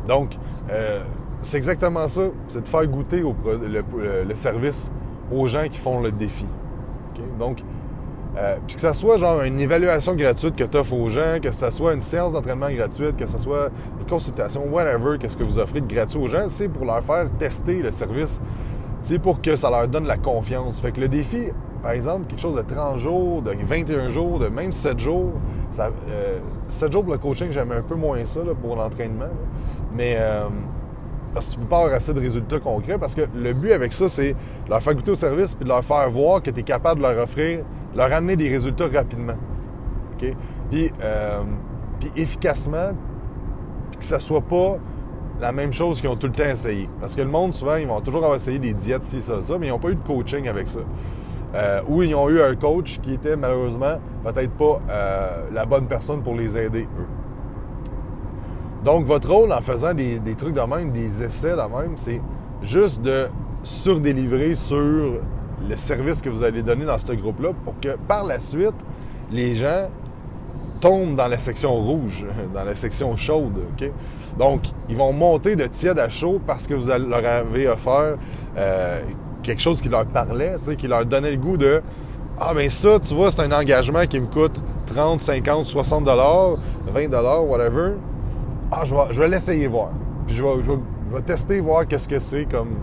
Donc, 0.08 0.36
euh, 0.72 1.04
c'est 1.42 1.58
exactement 1.58 2.08
ça. 2.08 2.22
C'est 2.48 2.64
de 2.64 2.68
faire 2.68 2.86
goûter 2.88 3.22
le, 3.22 4.36
service 4.36 4.92
aux 5.32 5.48
gens 5.48 5.68
qui 5.70 5.78
font 5.78 6.02
le 6.02 6.12
défi. 6.12 6.46
Donc, 7.38 7.64
euh, 8.40 8.56
puis 8.66 8.76
que 8.76 8.82
ça 8.82 8.94
soit 8.94 9.18
genre 9.18 9.42
une 9.42 9.60
évaluation 9.60 10.16
gratuite 10.16 10.56
que 10.56 10.64
tu 10.64 10.78
offres 10.78 10.94
aux 10.94 11.10
gens, 11.10 11.40
que 11.42 11.52
ça 11.52 11.72
soit 11.72 11.94
une 11.94 12.02
séance 12.02 12.32
d'entraînement 12.32 12.72
gratuite, 12.72 13.18
que 13.18 13.28
ce 13.28 13.38
soit 13.38 13.70
une 14.00 14.06
consultation, 14.06 14.64
whatever, 14.72 15.18
qu'est-ce 15.20 15.36
que 15.36 15.44
vous 15.44 15.60
offrez 15.60 15.82
de 15.82 15.94
gratuit 15.94 16.20
aux 16.20 16.28
gens, 16.28 16.48
c'est 16.48 16.70
pour 16.70 16.86
leur 16.86 17.04
faire 17.04 17.30
tester 17.38 17.82
le 17.82 17.92
service. 17.92 18.40
C'est 19.04 19.20
pour 19.20 19.42
que 19.42 19.56
ça 19.56 19.70
leur 19.70 19.88
donne 19.88 20.06
la 20.06 20.18
confiance. 20.18 20.80
Fait 20.80 20.92
que 20.92 21.02
le 21.02 21.10
défi, 21.10 21.48
par 21.82 21.92
exemple, 21.92 22.28
quelque 22.28 22.40
chose 22.40 22.56
de 22.56 22.62
30 22.62 22.98
jours, 22.98 23.42
de 23.42 23.52
21 23.52 24.10
jours, 24.10 24.40
de 24.40 24.48
même 24.48 24.72
7 24.72 25.00
jours, 25.00 25.34
ça, 25.72 25.90
7 26.68 26.88
euh, 26.88 26.92
jours 26.92 27.04
pour 27.04 27.14
le 27.14 27.20
coaching, 27.20 27.48
j'aime 27.52 27.72
un 27.72 27.82
peu 27.82 27.96
moins 27.96 28.26
ça 28.26 28.42
pour 28.62 28.76
l'entraînement. 28.76 29.32
Mais 29.94 30.16
euh, 30.18 30.44
parce 31.34 31.48
que 31.48 31.54
tu 31.54 31.60
peux 31.60 31.66
pas 31.66 31.78
avoir 31.80 31.94
assez 31.94 32.14
de 32.14 32.20
résultats 32.20 32.60
concrets. 32.60 32.98
Parce 32.98 33.16
que 33.16 33.22
le 33.34 33.54
but 33.54 33.72
avec 33.72 33.94
ça, 33.94 34.10
c'est 34.10 34.36
leur 34.70 34.82
faire 34.82 34.96
goûter 34.96 35.12
au 35.12 35.16
service 35.16 35.56
puis 35.56 35.64
de 35.64 35.70
leur 35.70 35.84
faire 35.84 36.10
voir 36.10 36.42
que 36.42 36.52
tu 36.52 36.60
es 36.60 36.64
capable 36.64 37.02
de 37.02 37.08
leur 37.08 37.24
offrir, 37.24 37.64
leur 37.96 38.12
amener 38.12 38.36
des 38.36 38.50
résultats 38.50 38.88
rapidement. 38.88 39.38
Puis, 40.18 40.92
euh, 41.02 41.42
puis 42.00 42.12
efficacement, 42.16 42.92
puis 43.92 44.00
que 44.00 44.06
ça 44.06 44.20
soit 44.20 44.42
pas 44.42 44.78
la 45.40 45.52
même 45.52 45.72
chose 45.72 46.02
qu'ils 46.02 46.10
ont 46.10 46.16
tout 46.16 46.28
le 46.28 46.34
temps 46.34 46.44
essayé. 46.44 46.90
Parce 47.00 47.16
que 47.16 47.22
le 47.22 47.30
monde, 47.30 47.54
souvent, 47.54 47.76
ils 47.76 47.88
vont 47.88 48.02
toujours 48.02 48.24
avoir 48.24 48.36
essayé 48.36 48.60
des 48.60 48.74
diètes, 48.74 49.04
ci, 49.04 49.22
ça, 49.22 49.42
ça, 49.42 49.58
mais 49.58 49.68
ils 49.68 49.70
n'ont 49.70 49.80
pas 49.80 49.90
eu 49.90 49.96
de 49.96 50.04
coaching 50.06 50.48
avec 50.48 50.68
ça. 50.68 50.80
Euh, 51.56 51.82
ou 51.88 52.04
ils 52.04 52.14
ont 52.14 52.30
eu 52.30 52.42
un 52.42 52.56
coach 52.56 53.00
qui 53.02 53.14
était 53.14 53.36
malheureusement 53.36 54.00
peut-être 54.24 54.52
pas 54.52 54.82
euh, 54.90 55.46
la 55.52 55.66
bonne 55.66 55.88
personne 55.88 56.22
pour 56.22 56.36
les 56.36 56.58
aider, 56.58 56.88
eux. 57.00 57.08
Donc, 58.84 59.06
votre 59.06 59.30
rôle 59.34 59.52
en 59.52 59.62
faisant 59.62 59.94
des, 59.94 60.20
trucs 60.38 60.54
de 60.54 60.62
même, 60.62 60.92
des 60.92 61.24
essais 61.24 61.52
de 61.52 61.56
même, 61.56 61.94
c'est 61.96 62.22
juste 62.62 63.02
de 63.02 63.28
surdélivrer 63.64 64.56
sur 64.56 65.20
le 65.68 65.76
service 65.76 66.22
que 66.22 66.30
vous 66.30 66.44
allez 66.44 66.62
donner 66.62 66.86
dans 66.86 66.98
ce 66.98 67.12
groupe-là 67.12 67.50
pour 67.64 67.80
que 67.80 67.98
par 68.08 68.24
la 68.24 68.40
suite, 68.40 68.76
les 69.32 69.56
gens 69.56 69.90
tombent 70.82 71.16
dans 71.16 71.28
la 71.28 71.40
section 71.40 71.74
rouge, 71.76 72.26
dans 72.54 72.64
la 72.64 72.76
section 72.76 73.16
chaude. 73.18 73.60
Donc, 74.38 74.64
ils 74.88 74.96
vont 74.96 75.14
monter 75.14 75.56
de 75.56 75.66
tiède 75.68 76.00
à 76.00 76.10
chaud 76.10 76.40
parce 76.46 76.68
que 76.68 76.74
vous 76.74 76.88
leur 76.88 77.26
avez 77.26 77.68
offert 77.68 78.18
euh, 78.58 79.02
quelque 79.44 79.62
chose 79.62 79.82
qui 79.82 79.90
leur 79.90 80.06
parlait, 80.06 80.56
qui 80.78 80.88
leur 80.88 81.06
donnait 81.06 81.32
le 81.32 81.38
goût 81.38 81.58
de 81.58 81.82
Ah, 82.40 82.54
mais 82.56 82.70
ça, 82.70 83.00
tu 83.00 83.14
vois, 83.14 83.32
c'est 83.32 83.42
un 83.42 83.52
engagement 83.52 84.06
qui 84.06 84.20
me 84.20 84.28
coûte 84.28 84.60
30, 84.88 85.20
50, 85.20 85.66
60 85.66 86.04
dollars, 86.04 86.56
20 86.94 87.10
dollars, 87.10 87.46
whatever 87.46 87.94
ah, 88.72 88.84
je 88.86 88.94
vais, 88.94 89.02
je 89.12 89.24
l'essayer 89.24 89.68
voir. 89.68 89.90
Puis 90.28 90.36
je 90.36 90.44
vais, 90.44 90.64
je, 90.64 90.72
vais, 91.16 91.22
tester, 91.24 91.60
voir 91.60 91.88
qu'est-ce 91.88 92.08
que 92.08 92.20
c'est 92.20 92.46
comme, 92.46 92.76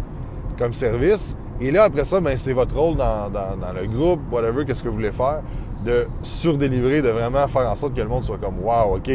comme 0.58 0.72
service. 0.72 1.36
Et 1.60 1.70
là, 1.70 1.84
après 1.84 2.04
ça, 2.04 2.20
ben, 2.20 2.36
c'est 2.36 2.52
votre 2.52 2.76
rôle 2.76 2.96
dans, 2.96 3.30
le 3.74 3.86
groupe, 3.86 4.20
whatever, 4.30 4.64
qu'est-ce 4.64 4.82
que 4.82 4.88
vous 4.88 4.96
voulez 4.96 5.12
faire, 5.12 5.40
de 5.84 6.06
surdélivrer, 6.22 7.02
de 7.02 7.08
vraiment 7.08 7.46
faire 7.48 7.70
en 7.70 7.74
sorte 7.74 7.94
que 7.94 8.00
le 8.00 8.08
monde 8.08 8.24
soit 8.24 8.38
comme, 8.38 8.58
wow, 8.62 8.96
OK, 8.96 9.10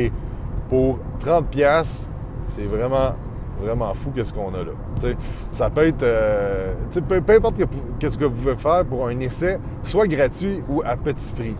pour 0.69 0.99
30 1.19 1.47
pièces, 1.47 2.09
c'est 2.47 2.63
vraiment, 2.63 3.13
vraiment 3.61 3.93
fou 3.93 4.11
qu'est-ce 4.15 4.33
qu'on 4.33 4.53
a 4.53 4.63
là. 4.63 5.13
ça 5.51 5.69
peut 5.69 5.87
être, 5.87 6.03
euh, 6.03 6.73
peu, 7.07 7.33
importe 7.33 7.57
qu'est-ce 7.99 8.17
que 8.17 8.25
vous 8.25 8.35
pouvez 8.35 8.55
faire 8.55 8.85
pour 8.85 9.07
un 9.07 9.19
essai, 9.19 9.59
soit 9.83 10.07
gratuit 10.07 10.63
ou 10.67 10.81
à 10.83 10.97
petit 10.97 11.31
prix. 11.33 11.55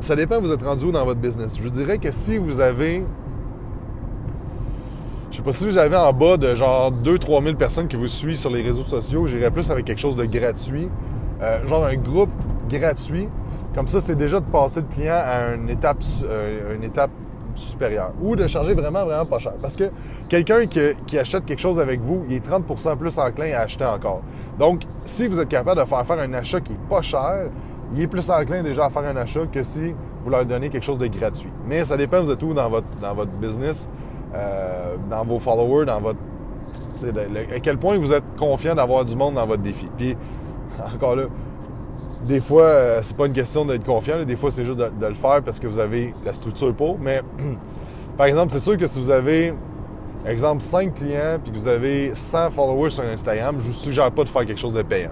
Ça 0.00 0.16
dépend, 0.16 0.40
vous 0.40 0.52
êtes 0.52 0.62
rendu 0.62 0.86
où 0.86 0.92
dans 0.92 1.04
votre 1.04 1.20
business? 1.20 1.58
Je 1.62 1.68
dirais 1.68 1.98
que 1.98 2.10
si 2.10 2.38
vous 2.38 2.60
avez 2.60 3.04
sais 5.40 5.44
pas 5.44 5.52
si 5.52 5.64
vous 5.64 5.78
avez 5.78 5.96
en 5.96 6.12
bas 6.12 6.36
de 6.36 6.54
genre 6.54 6.92
2-3 6.92 7.42
000 7.42 7.56
personnes 7.56 7.88
qui 7.88 7.96
vous 7.96 8.06
suivent 8.06 8.36
sur 8.36 8.50
les 8.50 8.62
réseaux 8.62 8.82
sociaux, 8.82 9.26
j'irais 9.26 9.50
plus 9.50 9.70
avec 9.70 9.86
quelque 9.86 10.00
chose 10.00 10.16
de 10.16 10.24
gratuit. 10.24 10.88
Euh, 11.40 11.66
genre 11.66 11.86
un 11.86 11.96
groupe 11.96 12.30
gratuit. 12.68 13.26
Comme 13.74 13.88
ça, 13.88 14.00
c'est 14.02 14.16
déjà 14.16 14.40
de 14.40 14.44
passer 14.44 14.82
le 14.82 14.86
client 14.94 15.14
à 15.14 15.54
une 15.54 15.70
étape, 15.70 16.02
euh, 16.24 16.76
une 16.76 16.84
étape 16.84 17.10
supérieure. 17.54 18.12
Ou 18.20 18.36
de 18.36 18.46
charger 18.46 18.74
vraiment, 18.74 19.04
vraiment 19.04 19.24
pas 19.24 19.38
cher. 19.38 19.54
Parce 19.62 19.76
que 19.76 19.84
quelqu'un 20.28 20.66
qui, 20.66 21.18
achète 21.18 21.46
quelque 21.46 21.60
chose 21.60 21.80
avec 21.80 22.00
vous, 22.00 22.26
il 22.28 22.36
est 22.36 22.46
30% 22.46 22.96
plus 22.98 23.18
enclin 23.18 23.52
à 23.54 23.60
acheter 23.60 23.86
encore. 23.86 24.20
Donc, 24.58 24.82
si 25.06 25.26
vous 25.26 25.40
êtes 25.40 25.48
capable 25.48 25.80
de 25.80 25.86
faire 25.86 26.06
faire 26.06 26.18
un 26.18 26.34
achat 26.34 26.60
qui 26.60 26.74
est 26.74 26.88
pas 26.90 27.00
cher, 27.00 27.46
il 27.94 28.02
est 28.02 28.06
plus 28.06 28.30
enclin 28.30 28.62
déjà 28.62 28.84
à 28.84 28.90
faire 28.90 29.04
un 29.04 29.16
achat 29.16 29.46
que 29.50 29.62
si 29.62 29.94
vous 30.22 30.28
leur 30.30 30.44
donnez 30.44 30.68
quelque 30.68 30.84
chose 30.84 30.98
de 30.98 31.06
gratuit. 31.06 31.50
Mais 31.66 31.82
ça 31.86 31.96
dépend, 31.96 32.22
vous 32.22 32.30
êtes 32.30 32.42
où 32.42 32.52
dans 32.52 32.68
votre, 32.68 32.88
dans 33.00 33.14
votre 33.14 33.32
business. 33.32 33.88
Euh, 34.34 34.96
dans 35.10 35.24
vos 35.24 35.38
followers, 35.38 35.86
dans 35.86 36.00
votre. 36.00 36.18
à 37.04 37.60
quel 37.60 37.78
point 37.78 37.98
vous 37.98 38.12
êtes 38.12 38.24
confiant 38.38 38.74
d'avoir 38.74 39.04
du 39.04 39.16
monde 39.16 39.34
dans 39.34 39.46
votre 39.46 39.62
défi. 39.62 39.88
Puis, 39.96 40.16
encore 40.94 41.16
là, 41.16 41.24
des 42.24 42.40
fois, 42.40 42.62
euh, 42.62 43.00
c'est 43.02 43.16
pas 43.16 43.26
une 43.26 43.32
question 43.32 43.64
d'être 43.64 43.84
confiant, 43.84 44.22
des 44.24 44.36
fois, 44.36 44.50
c'est 44.50 44.64
juste 44.64 44.78
de, 44.78 45.06
le 45.06 45.14
faire 45.14 45.42
parce 45.42 45.58
que 45.58 45.66
vous 45.66 45.78
avez 45.78 46.14
la 46.24 46.32
structure 46.32 46.72
pour. 46.74 46.98
Mais, 46.98 47.22
par 48.16 48.26
exemple, 48.26 48.52
c'est 48.52 48.60
sûr 48.60 48.76
que 48.76 48.86
si 48.86 49.00
vous 49.00 49.10
avez, 49.10 49.54
exemple, 50.26 50.62
5 50.62 50.94
clients 50.94 51.38
puis 51.42 51.52
que 51.52 51.56
vous 51.56 51.68
avez 51.68 52.12
100 52.14 52.50
followers 52.50 52.90
sur 52.90 53.04
Instagram, 53.04 53.56
je 53.60 53.68
vous 53.68 53.72
suggère 53.72 54.10
pas 54.12 54.24
de 54.24 54.28
faire 54.28 54.46
quelque 54.46 54.60
chose 54.60 54.74
de 54.74 54.82
payant. 54.82 55.10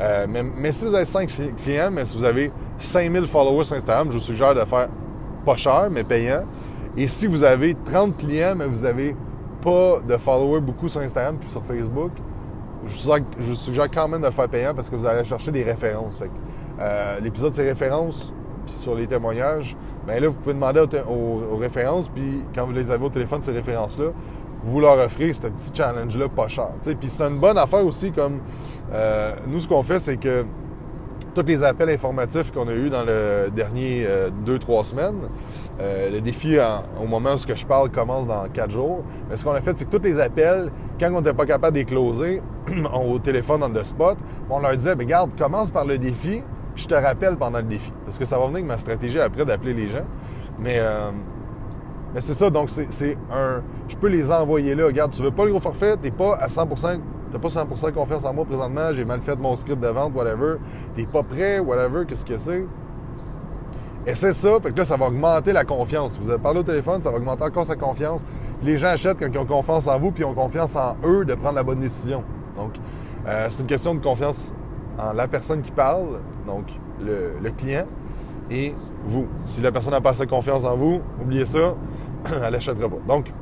Euh, 0.00 0.26
mais, 0.28 0.42
mais, 0.42 0.72
si 0.72 0.84
vous 0.84 0.94
avez 0.94 1.04
5 1.04 1.30
clients, 1.62 1.90
mais 1.90 2.04
si 2.04 2.16
vous 2.16 2.24
avez 2.24 2.50
5000 2.78 3.26
followers 3.26 3.64
sur 3.64 3.76
Instagram, 3.76 4.08
je 4.10 4.18
vous 4.18 4.24
suggère 4.24 4.54
de 4.54 4.64
faire 4.64 4.88
pas 5.44 5.56
cher, 5.56 5.88
mais 5.90 6.04
payant. 6.04 6.44
Et 6.96 7.06
si 7.06 7.26
vous 7.26 7.44
avez 7.44 7.74
30 7.74 8.16
clients, 8.16 8.54
mais 8.56 8.66
vous 8.66 8.82
n'avez 8.82 9.14
pas 9.62 10.00
de 10.06 10.16
followers 10.16 10.60
beaucoup 10.60 10.88
sur 10.88 11.00
Instagram 11.00 11.36
puis 11.38 11.48
sur 11.48 11.64
Facebook, 11.64 12.12
je 12.86 13.50
vous, 13.50 13.54
suggère, 13.54 13.90
quand 13.90 14.08
même 14.08 14.20
de 14.20 14.26
le 14.26 14.32
faire 14.32 14.48
payant 14.48 14.74
parce 14.74 14.88
que 14.88 14.96
vous 14.96 15.06
allez 15.06 15.24
chercher 15.24 15.52
des 15.52 15.62
références. 15.62 16.22
Euh, 16.80 17.20
l'épisode, 17.20 17.52
c'est 17.52 17.68
références, 17.68 18.32
puis 18.66 18.74
sur 18.74 18.94
les 18.94 19.06
témoignages, 19.06 19.76
bien 20.06 20.18
là, 20.18 20.28
vous 20.28 20.34
pouvez 20.34 20.54
demander 20.54 20.82
aux, 21.08 21.56
références, 21.58 22.08
puis 22.08 22.42
quand 22.54 22.64
vous 22.64 22.72
les 22.72 22.90
avez 22.90 23.04
au 23.04 23.10
téléphone, 23.10 23.42
ces 23.42 23.52
références-là, 23.52 24.06
vous 24.64 24.80
leur 24.80 24.98
offrez 24.98 25.32
ce 25.32 25.42
petit 25.42 25.70
challenge-là 25.74 26.28
pas 26.28 26.48
cher. 26.48 26.68
Puis 26.82 27.08
c'est 27.08 27.22
une 27.22 27.38
bonne 27.38 27.58
affaire 27.58 27.84
aussi, 27.84 28.12
comme 28.12 28.40
euh, 28.92 29.34
nous, 29.46 29.60
ce 29.60 29.68
qu'on 29.68 29.82
fait, 29.82 29.98
c'est 29.98 30.16
que 30.16 30.44
tous 31.34 31.46
les 31.46 31.62
appels 31.62 31.90
informatifs 31.90 32.52
qu'on 32.52 32.68
a 32.68 32.72
eus 32.72 32.90
dans 32.90 33.04
le 33.04 33.50
dernier 33.54 34.06
2-3 34.46 34.80
euh, 34.80 34.82
semaines, 34.82 35.20
euh, 35.80 36.10
le 36.10 36.20
défi, 36.20 36.58
au 37.02 37.06
moment 37.06 37.34
où 37.34 37.38
ce 37.38 37.46
que 37.46 37.54
je 37.54 37.66
parle, 37.66 37.90
commence 37.90 38.26
dans 38.26 38.48
quatre 38.48 38.70
jours. 38.70 39.02
Mais 39.28 39.36
ce 39.36 39.44
qu'on 39.44 39.52
a 39.52 39.60
fait, 39.60 39.76
c'est 39.76 39.88
que 39.88 39.96
tous 39.96 40.02
les 40.02 40.20
appels, 40.20 40.70
quand 40.98 41.08
on 41.12 41.20
n'était 41.20 41.32
pas 41.32 41.46
capable 41.46 41.74
de 41.74 41.80
les 41.80 41.84
closer, 41.84 42.42
au 43.06 43.18
téléphone 43.18 43.62
on 43.62 43.70
the 43.70 43.84
spot, 43.84 44.18
on 44.48 44.58
leur 44.58 44.76
disait, 44.76 44.92
regarde, 44.92 45.36
commence 45.38 45.70
par 45.70 45.84
le 45.84 45.98
défi, 45.98 46.42
puis 46.74 46.84
je 46.84 46.88
te 46.88 46.94
rappelle 46.94 47.36
pendant 47.36 47.58
le 47.58 47.64
défi. 47.64 47.92
Parce 48.04 48.18
que 48.18 48.24
ça 48.24 48.36
va 48.36 48.44
venir 48.44 48.56
avec 48.56 48.66
ma 48.66 48.78
stratégie 48.78 49.20
après 49.20 49.44
d'appeler 49.44 49.74
les 49.74 49.88
gens. 49.88 50.06
Mais, 50.58 50.78
euh, 50.78 51.10
mais 52.14 52.20
c'est 52.20 52.34
ça, 52.34 52.50
donc 52.50 52.70
c'est 52.70 53.16
un... 53.32 53.62
Je 53.88 53.96
peux 53.96 54.08
les 54.08 54.30
envoyer 54.30 54.74
là. 54.74 54.86
Regarde, 54.86 55.12
tu 55.12 55.22
veux 55.22 55.30
pas 55.30 55.44
le 55.44 55.50
gros 55.50 55.60
forfait, 55.60 55.96
t'es 55.96 56.10
pas 56.10 56.34
à 56.34 56.48
100%... 56.48 56.98
T'as 57.32 57.38
pas 57.38 57.48
100% 57.48 57.92
confiance 57.92 58.24
en 58.24 58.34
moi 58.34 58.44
présentement, 58.44 58.92
j'ai 58.92 59.04
mal 59.04 59.20
fait 59.20 59.36
mon 59.36 59.54
script 59.56 59.80
de 59.80 59.88
vente, 59.88 60.14
whatever. 60.14 60.56
T'es 60.94 61.04
pas 61.04 61.22
prêt, 61.22 61.60
whatever, 61.60 62.04
qu'est-ce 62.06 62.24
que 62.24 62.36
c'est? 62.38 62.64
Et 64.06 64.14
c'est 64.14 64.32
ça, 64.32 64.58
fait 64.60 64.72
que 64.72 64.78
là, 64.78 64.84
ça 64.84 64.96
va 64.96 65.06
augmenter 65.06 65.52
la 65.52 65.64
confiance. 65.64 66.18
Vous 66.20 66.30
avez 66.30 66.40
parlé 66.42 66.60
au 66.60 66.62
téléphone, 66.62 67.02
ça 67.02 67.10
va 67.10 67.18
augmenter 67.18 67.44
encore 67.44 67.66
sa 67.66 67.76
confiance. 67.76 68.24
Les 68.62 68.78
gens 68.78 68.88
achètent 68.88 69.18
quand 69.20 69.28
ils 69.30 69.38
ont 69.38 69.44
confiance 69.44 69.86
en 69.86 69.98
vous, 69.98 70.10
puis 70.10 70.22
ils 70.22 70.26
ont 70.26 70.34
confiance 70.34 70.74
en 70.74 70.96
eux 71.04 71.24
de 71.24 71.34
prendre 71.34 71.54
la 71.54 71.62
bonne 71.62 71.80
décision. 71.80 72.24
Donc, 72.56 72.72
euh, 73.26 73.46
c'est 73.50 73.60
une 73.60 73.66
question 73.66 73.94
de 73.94 74.00
confiance 74.00 74.54
en 74.98 75.12
la 75.12 75.28
personne 75.28 75.60
qui 75.60 75.70
parle, 75.70 76.20
donc 76.46 76.64
le, 77.00 77.50
client, 77.50 77.86
et 78.50 78.74
vous. 79.04 79.26
Si 79.44 79.60
la 79.60 79.70
personne 79.70 79.92
n'a 79.92 80.00
pas 80.00 80.10
assez 80.10 80.26
confiance 80.26 80.64
en 80.64 80.76
vous, 80.76 81.02
oubliez 81.20 81.44
ça, 81.44 81.74
elle 82.42 82.52
n'achètera 82.52 82.88
pas. 82.88 82.98
Donc, 83.06 83.32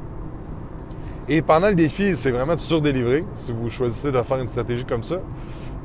et 1.29 1.43
pendant 1.43 1.69
le 1.69 1.75
défi, 1.75 2.17
c'est 2.17 2.31
vraiment 2.31 2.55
de 2.55 2.61
surdélivrer, 2.61 3.25
si 3.35 3.53
vous 3.53 3.69
choisissez 3.69 4.11
de 4.11 4.23
faire 4.23 4.39
une 4.39 4.49
stratégie 4.49 4.85
comme 4.85 5.03
ça. 5.03 5.17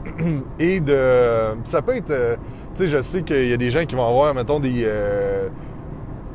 et 0.60 0.80
de. 0.80 1.56
Ça 1.64 1.82
peut 1.82 1.96
être. 1.96 2.12
Euh, 2.12 2.36
tu 2.76 2.84
sais, 2.84 2.88
je 2.88 3.02
sais 3.02 3.24
qu'il 3.24 3.48
y 3.48 3.54
a 3.54 3.58
des 3.58 3.70
gens 3.70 3.86
qui 3.86 3.96
vont 3.96 4.08
avoir, 4.08 4.34
mettons, 4.34 4.60
des. 4.60 4.84
Euh, 4.86 5.50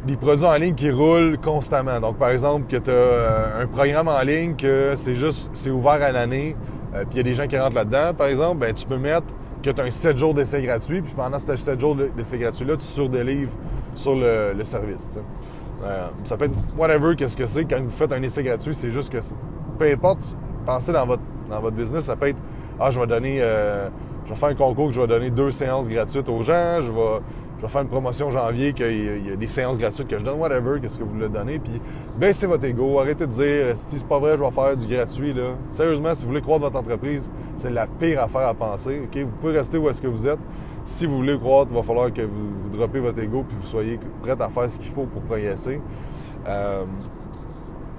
des 0.06 0.16
produits 0.16 0.46
en 0.46 0.54
ligne 0.54 0.74
qui 0.74 0.90
roulent 0.90 1.38
constamment. 1.38 2.00
Donc, 2.00 2.16
par 2.16 2.30
exemple, 2.30 2.66
que 2.66 2.76
tu 2.76 2.88
as 2.88 2.94
euh, 2.94 3.62
un 3.62 3.66
programme 3.66 4.08
en 4.08 4.20
ligne 4.20 4.54
que 4.56 4.94
c'est 4.96 5.16
juste, 5.16 5.50
c'est 5.52 5.70
ouvert 5.70 6.00
à 6.02 6.12
l'année, 6.12 6.56
puis 6.92 7.06
il 7.12 7.16
y 7.18 7.20
a 7.20 7.22
des 7.24 7.34
gens 7.34 7.46
qui 7.46 7.58
rentrent 7.58 7.74
là-dedans, 7.74 8.14
par 8.16 8.28
exemple, 8.28 8.58
ben, 8.58 8.72
tu 8.72 8.86
peux 8.86 8.96
mettre 8.96 9.26
que 9.62 9.70
tu 9.70 9.80
as 9.80 9.84
un 9.84 9.90
7 9.90 10.16
jours 10.16 10.32
d'essai 10.32 10.62
gratuit, 10.62 11.02
puis 11.02 11.12
pendant 11.14 11.38
ces 11.38 11.56
7 11.56 11.80
jours 11.80 11.94
d'essai 11.94 12.38
gratuit-là, 12.38 12.76
tu 12.76 12.86
surdélivres 12.86 13.52
sur 13.94 14.14
le, 14.14 14.54
le 14.56 14.64
service. 14.64 15.18
Ça 16.24 16.36
peut 16.36 16.46
être 16.46 16.56
whatever, 16.76 17.14
qu'est-ce 17.16 17.36
que 17.36 17.46
c'est. 17.46 17.64
Quand 17.64 17.80
vous 17.82 17.90
faites 17.90 18.12
un 18.12 18.22
essai 18.22 18.42
gratuit, 18.42 18.74
c'est 18.74 18.90
juste 18.90 19.10
que 19.10 19.18
peu 19.78 19.90
importe, 19.90 20.36
pensez 20.66 20.92
dans 20.92 21.06
votre, 21.06 21.22
dans 21.48 21.60
votre 21.60 21.76
business, 21.76 22.04
ça 22.04 22.16
peut 22.16 22.28
être 22.28 22.40
ah, 22.80 22.90
je 22.90 23.00
vais 23.00 23.06
donner, 23.06 23.38
euh, 23.40 23.88
je 24.24 24.30
vais 24.30 24.36
faire 24.36 24.50
un 24.50 24.54
concours 24.54 24.88
que 24.88 24.94
je 24.94 25.00
vais 25.00 25.06
donner 25.06 25.30
deux 25.30 25.50
séances 25.50 25.88
gratuites 25.88 26.28
aux 26.28 26.42
gens, 26.42 26.80
je 26.80 26.92
vais, 26.92 27.20
je 27.58 27.62
vais 27.62 27.68
faire 27.68 27.82
une 27.82 27.88
promotion 27.88 28.30
janvier 28.30 28.72
qu'il 28.72 29.26
y, 29.26 29.32
a 29.32 29.36
des 29.36 29.46
séances 29.48 29.78
gratuites 29.78 30.06
que 30.06 30.16
je 30.16 30.24
donne, 30.24 30.38
whatever, 30.38 30.80
qu'est-ce 30.80 30.96
que 30.96 31.02
vous 31.02 31.10
voulez 31.10 31.28
donner, 31.28 31.58
puis 31.58 31.80
baissez 32.16 32.46
votre 32.46 32.64
ego, 32.64 33.00
arrêtez 33.00 33.26
de 33.26 33.32
dire, 33.32 33.76
si 33.76 33.98
c'est 33.98 34.06
pas 34.06 34.20
vrai, 34.20 34.36
je 34.36 34.42
vais 34.42 34.50
faire 34.50 34.76
du 34.76 34.86
gratuit, 34.86 35.34
là. 35.34 35.56
Sérieusement, 35.72 36.14
si 36.14 36.22
vous 36.22 36.28
voulez 36.28 36.40
croire 36.40 36.60
votre 36.60 36.76
entreprise, 36.76 37.30
c'est 37.56 37.70
la 37.70 37.88
pire 37.88 38.22
affaire 38.22 38.46
à 38.46 38.54
penser, 38.54 39.00
OK? 39.02 39.18
Vous 39.18 39.32
pouvez 39.32 39.58
rester 39.58 39.76
où 39.76 39.88
est-ce 39.88 40.00
que 40.00 40.06
vous 40.06 40.28
êtes. 40.28 40.38
Si 40.88 41.04
vous 41.04 41.18
voulez 41.18 41.38
croître, 41.38 41.70
il 41.70 41.76
va 41.76 41.82
falloir 41.82 42.12
que 42.12 42.22
vous, 42.22 42.48
vous 42.62 42.70
droppez 42.70 42.98
votre 42.98 43.18
ego 43.18 43.44
puis 43.46 43.56
vous 43.60 43.66
soyez 43.66 44.00
prêt 44.22 44.40
à 44.40 44.48
faire 44.48 44.70
ce 44.70 44.78
qu'il 44.78 44.90
faut 44.90 45.04
pour 45.04 45.20
progresser. 45.22 45.80
Euh, 46.48 46.84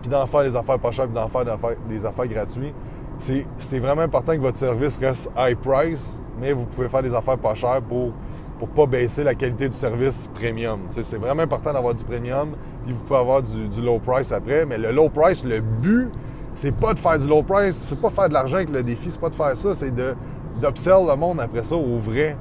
puis 0.02 0.10
d'en 0.10 0.26
faire 0.26 0.44
des 0.44 0.56
affaires 0.56 0.80
pas 0.80 0.92
chères, 0.92 1.06
puis 1.06 1.14
d'en 1.14 1.28
faire 1.28 1.46
des 1.88 2.06
affaires, 2.06 2.28
gratuites 2.28 2.74
c'est 3.20 3.80
vraiment 3.80 4.02
important 4.02 4.34
que 4.34 4.42
votre 4.42 4.58
service 4.58 4.98
reste 4.98 5.30
high 5.38 5.58
price, 5.58 6.22
mais 6.40 6.54
vous 6.54 6.66
pouvez 6.66 6.88
faire 6.88 7.04
des 7.04 7.14
affaires 7.14 7.38
pas 7.38 7.54
chères 7.54 7.82
pour 7.82 8.14
pour 8.58 8.68
pas 8.68 8.86
baisser 8.86 9.24
la 9.24 9.36
qualité 9.36 9.70
du 9.70 9.76
service 9.76 10.30
premium. 10.34 10.82
C'est 10.90 11.16
vraiment 11.16 11.44
important 11.44 11.72
d'avoir 11.72 11.94
du 11.94 12.04
premium, 12.04 12.50
puis 12.84 12.92
vous 12.92 13.00
pouvez 13.04 13.20
avoir 13.20 13.42
du, 13.42 13.82
low 13.82 14.00
price 14.00 14.34
après, 14.34 14.66
mais 14.66 14.78
le 14.78 14.92
low 14.92 15.08
price, 15.08 15.46
le 15.46 15.62
but, 15.62 16.10
c'est 16.56 16.76
pas 16.76 16.94
de 16.94 17.00
faire 17.00 17.18
du 17.18 17.26
low 17.26 17.42
price, 17.42 17.86
c'est 17.88 18.02
pas 18.02 18.10
faire 18.10 18.28
de 18.28 18.34
l'argent 18.34 18.58
avec 18.58 18.70
le 18.70 18.84
défi, 18.84 19.12
c'est 19.12 19.22
pas 19.22 19.30
de 19.30 19.36
faire 19.36 19.56
ça, 19.56 19.74
c'est 19.74 19.96
de 19.96 20.14
d'upsell 20.60 21.06
le 21.08 21.16
monde 21.16 21.40
après 21.40 21.64
ça 21.64 21.76
au 21.76 22.00
vrai, 22.00 22.36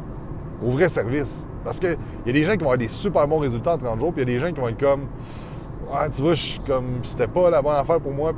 au 0.64 0.70
vrai 0.70 0.88
service. 0.88 1.46
Parce 1.64 1.78
qu'il 1.78 1.96
y 2.26 2.30
a 2.30 2.32
des 2.32 2.44
gens 2.44 2.52
qui 2.52 2.58
vont 2.58 2.66
avoir 2.66 2.78
des 2.78 2.88
super 2.88 3.26
bons 3.28 3.38
résultats 3.38 3.74
en 3.74 3.78
30 3.78 4.00
jours, 4.00 4.12
puis 4.12 4.22
il 4.22 4.28
y 4.28 4.32
a 4.34 4.38
des 4.38 4.44
gens 4.44 4.52
qui 4.52 4.60
vont 4.60 4.68
être 4.68 4.80
comme 4.80 5.06
Ouais, 5.90 6.10
tu 6.10 6.20
vois, 6.20 6.34
je 6.34 6.58
comme 6.66 6.98
c'était 7.02 7.26
pas 7.26 7.48
la 7.48 7.62
bonne 7.62 7.76
affaire 7.76 7.98
pour 7.98 8.12
moi, 8.12 8.32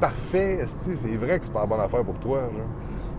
parfait, 0.00 0.60
c'est 0.80 1.14
vrai 1.16 1.38
que 1.38 1.44
c'est 1.44 1.52
pas 1.52 1.60
la 1.60 1.66
bonne 1.66 1.80
affaire 1.80 2.02
pour 2.04 2.18
toi. 2.18 2.40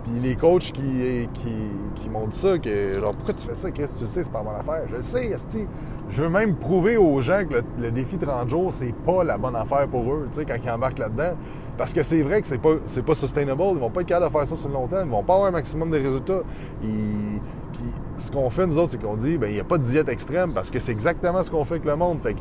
Puis 0.03 0.19
les 0.19 0.35
coachs 0.35 0.71
qui, 0.71 1.27
qui, 1.33 2.09
m'ont 2.09 2.27
dit 2.27 2.37
ça, 2.37 2.57
que 2.57 2.99
genre, 2.99 3.11
pourquoi 3.11 3.33
tu 3.33 3.45
fais 3.45 3.53
ça, 3.53 3.69
Chris, 3.69 3.87
tu 3.99 4.07
sais, 4.07 4.23
c'est 4.23 4.31
pas 4.31 4.39
la 4.39 4.45
bonne 4.45 4.59
affaire. 4.59 4.87
Je 4.89 4.95
le 4.95 5.01
sais, 5.01 5.25
esti. 5.25 5.67
Je 6.09 6.21
veux 6.23 6.29
même 6.29 6.55
prouver 6.55 6.95
aux 6.97 7.21
gens 7.21 7.43
que 7.47 7.61
le, 7.79 7.91
défi 7.91 8.17
30 8.17 8.49
jours, 8.49 8.71
c'est 8.71 8.95
pas 9.05 9.23
la 9.23 9.37
bonne 9.37 9.55
affaire 9.55 9.87
pour 9.87 10.11
eux, 10.11 10.27
tu 10.31 10.39
sais, 10.39 10.45
quand 10.45 10.55
ils 10.63 10.69
embarquent 10.69 10.99
là-dedans. 10.99 11.35
Parce 11.77 11.93
que 11.93 12.01
c'est 12.01 12.21
vrai 12.21 12.41
que 12.41 12.47
c'est 12.47 12.57
pas, 12.57 12.75
pas 13.05 13.15
sustainable. 13.15 13.61
Ils 13.73 13.79
vont 13.79 13.89
pas 13.91 14.01
être 14.01 14.07
capables 14.07 14.27
de 14.27 14.31
faire 14.31 14.47
ça 14.47 14.55
sur 14.55 14.69
le 14.69 14.73
long 14.73 14.87
terme. 14.87 15.09
Ils 15.09 15.11
vont 15.11 15.23
pas 15.23 15.33
avoir 15.33 15.49
un 15.49 15.51
maximum 15.51 15.91
de 15.91 15.97
résultats. 15.97 16.41
Puis 16.81 16.89
ce 18.17 18.31
qu'on 18.31 18.49
fait, 18.49 18.65
nous 18.65 18.77
autres, 18.77 18.91
c'est 18.91 19.01
qu'on 19.01 19.15
dit, 19.15 19.37
ben, 19.37 19.47
il 19.47 19.53
n'y 19.53 19.59
a 19.59 19.63
pas 19.63 19.77
de 19.77 19.83
diète 19.83 20.09
extrême 20.09 20.53
parce 20.53 20.71
que 20.71 20.79
c'est 20.79 20.91
exactement 20.91 21.43
ce 21.43 21.51
qu'on 21.51 21.65
fait 21.65 21.75
avec 21.75 21.85
le 21.85 21.95
monde. 21.95 22.19
Fait 22.19 22.33
que 22.33 22.39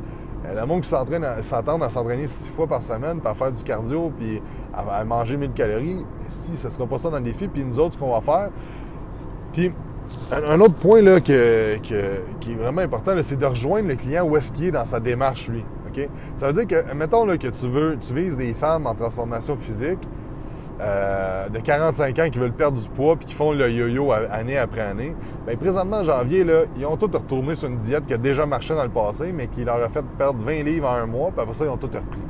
le 0.54 0.66
monde 0.66 0.83
qui 0.83 0.88
s'entraîne 0.88 1.26
s'entendent 1.42 1.83
à 1.83 1.90
s'entraîner 1.90 2.26
six 2.26 2.49
fois 2.49 2.66
par 2.66 2.83
semaine, 2.83 3.21
à 3.25 3.35
faire 3.35 3.52
du 3.52 3.62
cardio, 3.62 4.12
puis 4.16 4.40
à, 4.75 5.04
manger 5.04 5.37
1000 5.37 5.52
calories, 5.52 6.04
si 6.28 6.56
ça 6.56 6.71
sera 6.71 6.87
pas 6.87 6.99
ça 6.99 7.11
dans 7.11 7.18
le 7.18 7.25
défi, 7.25 7.49
puis 7.49 7.64
nous 7.64 7.78
autres, 7.78 7.95
ce 7.95 7.99
qu'on 7.99 8.12
va 8.12 8.21
faire. 8.21 8.50
Puis 9.52 9.73
un, 10.33 10.61
autre 10.61 10.75
point 10.75 11.02
là, 11.02 11.21
qui 11.21 11.33
est 11.33 11.80
vraiment 12.59 12.83
important, 12.83 13.12
c'est 13.23 13.38
de 13.38 13.47
rejoindre 13.47 13.88
le 13.88 13.97
client 13.97 14.25
où 14.25 14.37
est-ce 14.37 14.52
qu'il 14.52 14.66
est 14.66 14.71
dans 14.71 14.85
sa 14.85 15.00
démarche, 15.00 15.49
lui. 15.49 15.64
OK? 15.88 16.09
Ça 16.37 16.49
veut 16.49 16.64
dire 16.64 16.66
que, 16.66 16.95
mettons 16.95 17.25
là, 17.25 17.38
que 17.38 17.49
tu 17.49 17.68
veux, 17.68 17.97
tu 17.99 18.14
vises 18.14 18.37
des 18.37 18.54
femmes 18.54 18.87
en 18.87 18.95
transformation 18.95 19.56
physique, 19.56 20.00
euh, 20.78 21.49
de 21.49 21.59
45 21.59 22.18
ans 22.18 22.30
qui 22.30 22.38
veulent 22.38 22.52
perdre 22.52 22.78
du 22.80 22.88
poids 22.88 23.16
puis 23.16 23.26
qui 23.26 23.33
font 23.33 23.52
le 23.52 23.71
yo-yo 23.71 24.12
année 24.12 24.59
après 24.59 24.83
année, 24.83 25.14
bien, 25.47 25.56
présentement, 25.56 25.99
en 25.99 26.04
janvier, 26.04 26.45
là, 26.45 26.62
ils 26.76 26.85
ont 26.85 26.97
tous 26.97 27.06
retourné 27.06 27.54
sur 27.54 27.68
une 27.68 27.78
diète 27.78 28.06
qui 28.06 28.14
a 28.14 28.18
déjà 28.18 28.45
marché 28.45 28.75
dans 28.75 28.83
le 28.83 28.90
passé, 28.90 29.33
mais 29.33 29.47
qui 29.47 29.64
leur 29.64 29.83
a 29.83 29.88
fait 29.88 30.04
perdre 30.18 30.38
20 30.45 30.64
livres 30.64 30.88
en 30.88 30.95
un 30.95 31.06
mois, 31.06 31.30
puis 31.30 31.40
après 31.40 31.54
ça, 31.54 31.64
ils 31.64 31.71
ont 31.71 31.78
tout 31.78 31.87
repris. 31.87 32.21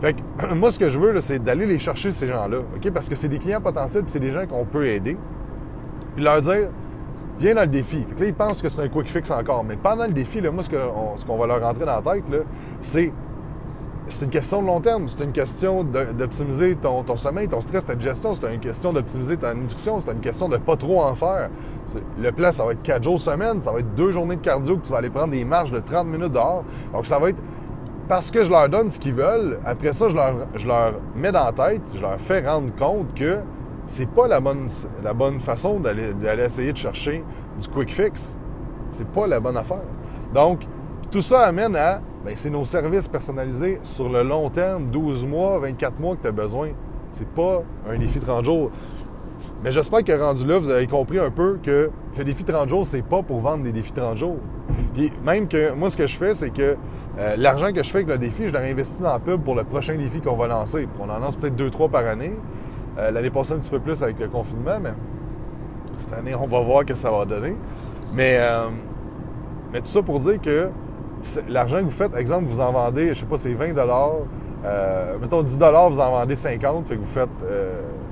Fait 0.00 0.14
que, 0.14 0.54
moi, 0.54 0.72
ce 0.72 0.78
que 0.78 0.88
je 0.88 0.98
veux, 0.98 1.20
c'est 1.20 1.38
d'aller 1.38 1.66
les 1.66 1.78
chercher, 1.78 2.12
ces 2.12 2.26
gens-là, 2.26 2.58
OK? 2.76 2.90
Parce 2.90 3.08
que 3.08 3.14
c'est 3.14 3.28
des 3.28 3.38
clients 3.38 3.60
potentiels, 3.60 4.04
c'est 4.06 4.20
des 4.20 4.30
gens 4.30 4.46
qu'on 4.46 4.64
peut 4.64 4.86
aider. 4.86 5.16
Puis 6.14 6.24
leur 6.24 6.40
dire, 6.40 6.70
viens 7.38 7.54
dans 7.54 7.62
le 7.62 7.66
défi. 7.66 8.02
Fait 8.08 8.14
que 8.14 8.20
là, 8.20 8.26
ils 8.28 8.34
pensent 8.34 8.62
que 8.62 8.68
c'est 8.68 8.82
un 8.82 8.88
quick 8.88 9.08
fix 9.08 9.30
encore. 9.30 9.64
Mais 9.64 9.76
pendant 9.76 10.06
le 10.06 10.12
défi, 10.12 10.40
là, 10.40 10.50
moi, 10.50 10.62
ce 10.62 11.24
qu'on 11.24 11.36
va 11.36 11.46
leur 11.46 11.60
rentrer 11.60 11.84
dans 11.84 12.00
la 12.00 12.02
tête, 12.02 12.24
c'est 12.80 13.12
c'est 14.08 14.24
une 14.24 14.30
question 14.30 14.60
de 14.60 14.66
long 14.66 14.80
terme. 14.80 15.08
C'est 15.08 15.24
une 15.24 15.32
question 15.32 15.82
d'optimiser 15.82 16.76
ton, 16.76 17.02
ton, 17.02 17.16
sommeil, 17.16 17.48
ton 17.48 17.60
stress, 17.60 17.86
ta 17.86 17.98
gestion. 17.98 18.34
C'est 18.34 18.52
une 18.52 18.60
question 18.60 18.92
d'optimiser 18.92 19.36
ta 19.36 19.54
nutrition. 19.54 20.00
C'est 20.00 20.12
une 20.12 20.20
question 20.20 20.48
de 20.48 20.58
pas 20.58 20.76
trop 20.76 21.02
en 21.02 21.14
faire. 21.14 21.48
Le 22.18 22.30
plan, 22.32 22.52
ça 22.52 22.64
va 22.64 22.72
être 22.72 22.82
quatre 22.82 23.04
jours 23.04 23.18
semaine. 23.18 23.62
Ça 23.62 23.72
va 23.72 23.80
être 23.80 23.94
deux 23.94 24.12
journées 24.12 24.36
de 24.36 24.42
cardio 24.42 24.76
que 24.76 24.82
tu 24.86 24.92
vas 24.92 24.98
aller 24.98 25.10
prendre 25.10 25.32
des 25.32 25.44
marches 25.44 25.70
de 25.70 25.80
30 25.80 26.06
minutes 26.06 26.32
dehors. 26.32 26.64
Donc, 26.92 27.06
ça 27.06 27.18
va 27.18 27.30
être 27.30 27.38
parce 28.06 28.30
que 28.30 28.44
je 28.44 28.50
leur 28.50 28.68
donne 28.68 28.90
ce 28.90 28.98
qu'ils 28.98 29.14
veulent. 29.14 29.58
Après 29.64 29.94
ça, 29.94 30.10
je 30.10 30.14
leur, 30.14 30.34
je 30.54 30.66
leur 30.66 30.94
mets 31.16 31.32
dans 31.32 31.44
la 31.44 31.52
tête, 31.52 31.82
je 31.94 32.00
leur 32.00 32.20
fais 32.20 32.46
rendre 32.46 32.74
compte 32.76 33.14
que 33.14 33.38
c'est 33.86 34.08
pas 34.08 34.28
la 34.28 34.40
bonne, 34.40 34.68
la 35.02 35.14
bonne 35.14 35.40
façon 35.40 35.80
d'aller 35.80 36.12
essayer 36.44 36.72
de 36.72 36.78
chercher 36.78 37.24
du 37.58 37.68
quick 37.68 37.92
fix. 37.92 38.38
C'est 38.90 39.08
pas 39.08 39.26
la 39.26 39.40
bonne 39.40 39.56
affaire. 39.56 39.82
Donc, 40.34 40.66
tout 41.10 41.22
ça 41.22 41.46
amène 41.46 41.76
à 41.76 42.00
c'est 42.34 42.50
nos 42.50 42.64
services 42.64 43.08
personnalisés 43.08 43.78
sur 43.82 44.08
le 44.08 44.22
long 44.22 44.48
terme, 44.48 44.86
12 44.86 45.26
mois, 45.26 45.58
24 45.58 46.00
mois 46.00 46.16
que 46.16 46.22
tu 46.22 46.28
as 46.28 46.32
besoin. 46.32 46.70
C'est 47.12 47.28
pas 47.28 47.62
un 47.88 47.98
défi 47.98 48.18
30 48.18 48.44
jours. 48.44 48.70
Mais 49.62 49.72
j'espère 49.72 50.02
que 50.04 50.12
rendu 50.12 50.46
là, 50.46 50.58
vous 50.58 50.70
avez 50.70 50.86
compris 50.86 51.18
un 51.18 51.30
peu 51.30 51.58
que 51.62 51.90
le 52.16 52.24
défi 52.24 52.44
30 52.44 52.68
jours, 52.68 52.86
c'est 52.86 53.02
pas 53.02 53.22
pour 53.22 53.40
vendre 53.40 53.62
des 53.64 53.72
défis 53.72 53.92
30 53.92 54.16
jours. 54.16 54.36
Puis 54.94 55.12
même 55.24 55.48
que 55.48 55.72
moi, 55.72 55.90
ce 55.90 55.96
que 55.96 56.06
je 56.06 56.16
fais, 56.16 56.34
c'est 56.34 56.50
que 56.50 56.76
euh, 57.18 57.36
l'argent 57.36 57.72
que 57.72 57.82
je 57.82 57.90
fais 57.90 57.98
avec 57.98 58.08
le 58.08 58.18
défi, 58.18 58.44
je 58.44 58.52
l'ai 58.52 58.70
investi 58.70 59.02
dans 59.02 59.12
la 59.12 59.18
pub 59.18 59.42
pour 59.42 59.54
le 59.54 59.64
prochain 59.64 59.96
défi 59.96 60.20
qu'on 60.20 60.36
va 60.36 60.46
lancer. 60.46 60.86
On 61.00 61.08
en 61.08 61.18
lance 61.18 61.36
peut-être 61.36 61.56
2-3 61.56 61.90
par 61.90 62.06
année. 62.06 62.34
Euh, 62.98 63.10
l'année 63.10 63.30
passée, 63.30 63.54
un 63.54 63.58
petit 63.58 63.70
peu 63.70 63.80
plus 63.80 64.02
avec 64.02 64.18
le 64.20 64.28
confinement, 64.28 64.78
mais 64.80 64.94
cette 65.96 66.12
année, 66.12 66.34
on 66.34 66.46
va 66.46 66.60
voir 66.60 66.80
ce 66.80 66.86
que 66.86 66.94
ça 66.94 67.10
va 67.10 67.24
donner. 67.24 67.56
Mais, 68.14 68.36
euh, 68.38 68.68
mais 69.72 69.80
tout 69.80 69.88
ça 69.88 70.02
pour 70.02 70.20
dire 70.20 70.40
que 70.40 70.68
l'argent 71.48 71.78
que 71.78 71.84
vous 71.84 71.90
faites, 71.90 72.14
exemple, 72.16 72.46
vous 72.46 72.60
en 72.60 72.72
vendez, 72.72 73.08
je 73.10 73.20
sais 73.20 73.26
pas, 73.26 73.38
c'est 73.38 73.54
20 73.54 73.74
euh, 74.64 75.18
mettons 75.20 75.42
10 75.42 75.58
vous 75.58 75.64
en 75.64 76.10
vendez 76.10 76.36
50, 76.36 76.86
fait 76.86 76.96
que 76.96 77.00
vous 77.00 77.06
faites 77.06 77.28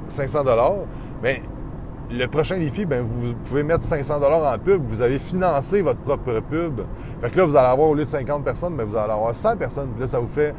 500 0.08 0.44
euh, 0.46 0.70
Mais 1.22 1.42
le 2.10 2.26
prochain 2.26 2.58
défi, 2.58 2.84
ben, 2.84 3.02
vous 3.02 3.34
pouvez 3.46 3.62
mettre 3.62 3.84
500 3.84 4.20
en 4.22 4.58
pub. 4.58 4.82
Vous 4.86 5.00
avez 5.00 5.18
financé 5.18 5.80
votre 5.80 6.00
propre 6.00 6.40
pub. 6.40 6.82
Fait 7.20 7.30
que 7.30 7.38
là, 7.38 7.44
vous 7.46 7.56
allez 7.56 7.68
avoir, 7.68 7.88
au 7.88 7.94
lieu 7.94 8.04
de 8.04 8.08
50 8.08 8.44
personnes, 8.44 8.76
ben, 8.76 8.84
vous 8.84 8.96
allez 8.96 9.12
avoir 9.12 9.34
100 9.34 9.56
personnes. 9.56 9.88
Puis 9.92 10.00
là, 10.02 10.06
ça 10.06 10.18
vous 10.18 10.28
fait 10.28 10.54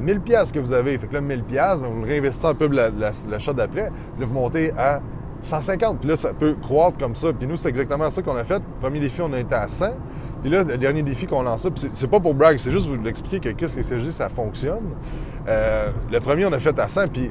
1000 0.00 0.20
pièces 0.20 0.52
que 0.52 0.60
vous 0.60 0.72
avez. 0.72 0.96
Fait 0.96 1.08
que 1.08 1.14
là, 1.14 1.20
1000 1.20 1.42
pièces, 1.42 1.82
ben, 1.82 1.88
vous 1.88 2.02
le 2.02 2.06
réinvestissez 2.06 2.46
en 2.46 2.54
pub 2.54 2.72
l'achat 2.72 3.52
d'après. 3.52 3.90
Puis 4.12 4.20
là, 4.20 4.26
vous 4.26 4.34
montez 4.34 4.72
à 4.78 5.00
150. 5.42 6.00
Puis 6.00 6.08
là, 6.08 6.16
ça 6.16 6.32
peut 6.32 6.56
croître 6.60 6.98
comme 6.98 7.14
ça. 7.14 7.32
Puis 7.32 7.46
nous, 7.46 7.56
c'est 7.56 7.68
exactement 7.68 8.10
ça 8.10 8.22
qu'on 8.22 8.36
a 8.36 8.44
fait. 8.44 8.58
Le 8.58 8.80
premier 8.80 9.00
défi, 9.00 9.20
on 9.20 9.32
a 9.32 9.40
été 9.40 9.54
à 9.54 9.68
100. 9.68 9.86
Puis 10.42 10.50
là, 10.50 10.64
le 10.64 10.76
dernier 10.76 11.02
défi 11.02 11.26
qu'on 11.26 11.42
lance, 11.42 11.66
puis 11.74 11.90
c'est 11.92 12.10
pas 12.10 12.20
pour 12.20 12.34
brag, 12.34 12.58
c'est 12.58 12.70
juste 12.70 12.86
vous 12.86 13.04
expliquer 13.06 13.40
que 13.40 13.48
qu'est-ce 13.56 13.76
que 13.76 13.94
dis, 13.94 14.12
ça 14.12 14.28
fonctionne. 14.28 14.94
Euh, 15.48 15.90
le 16.10 16.20
premier, 16.20 16.46
on 16.46 16.52
a 16.52 16.58
fait 16.58 16.78
à 16.78 16.88
100. 16.88 17.08
Puis 17.12 17.30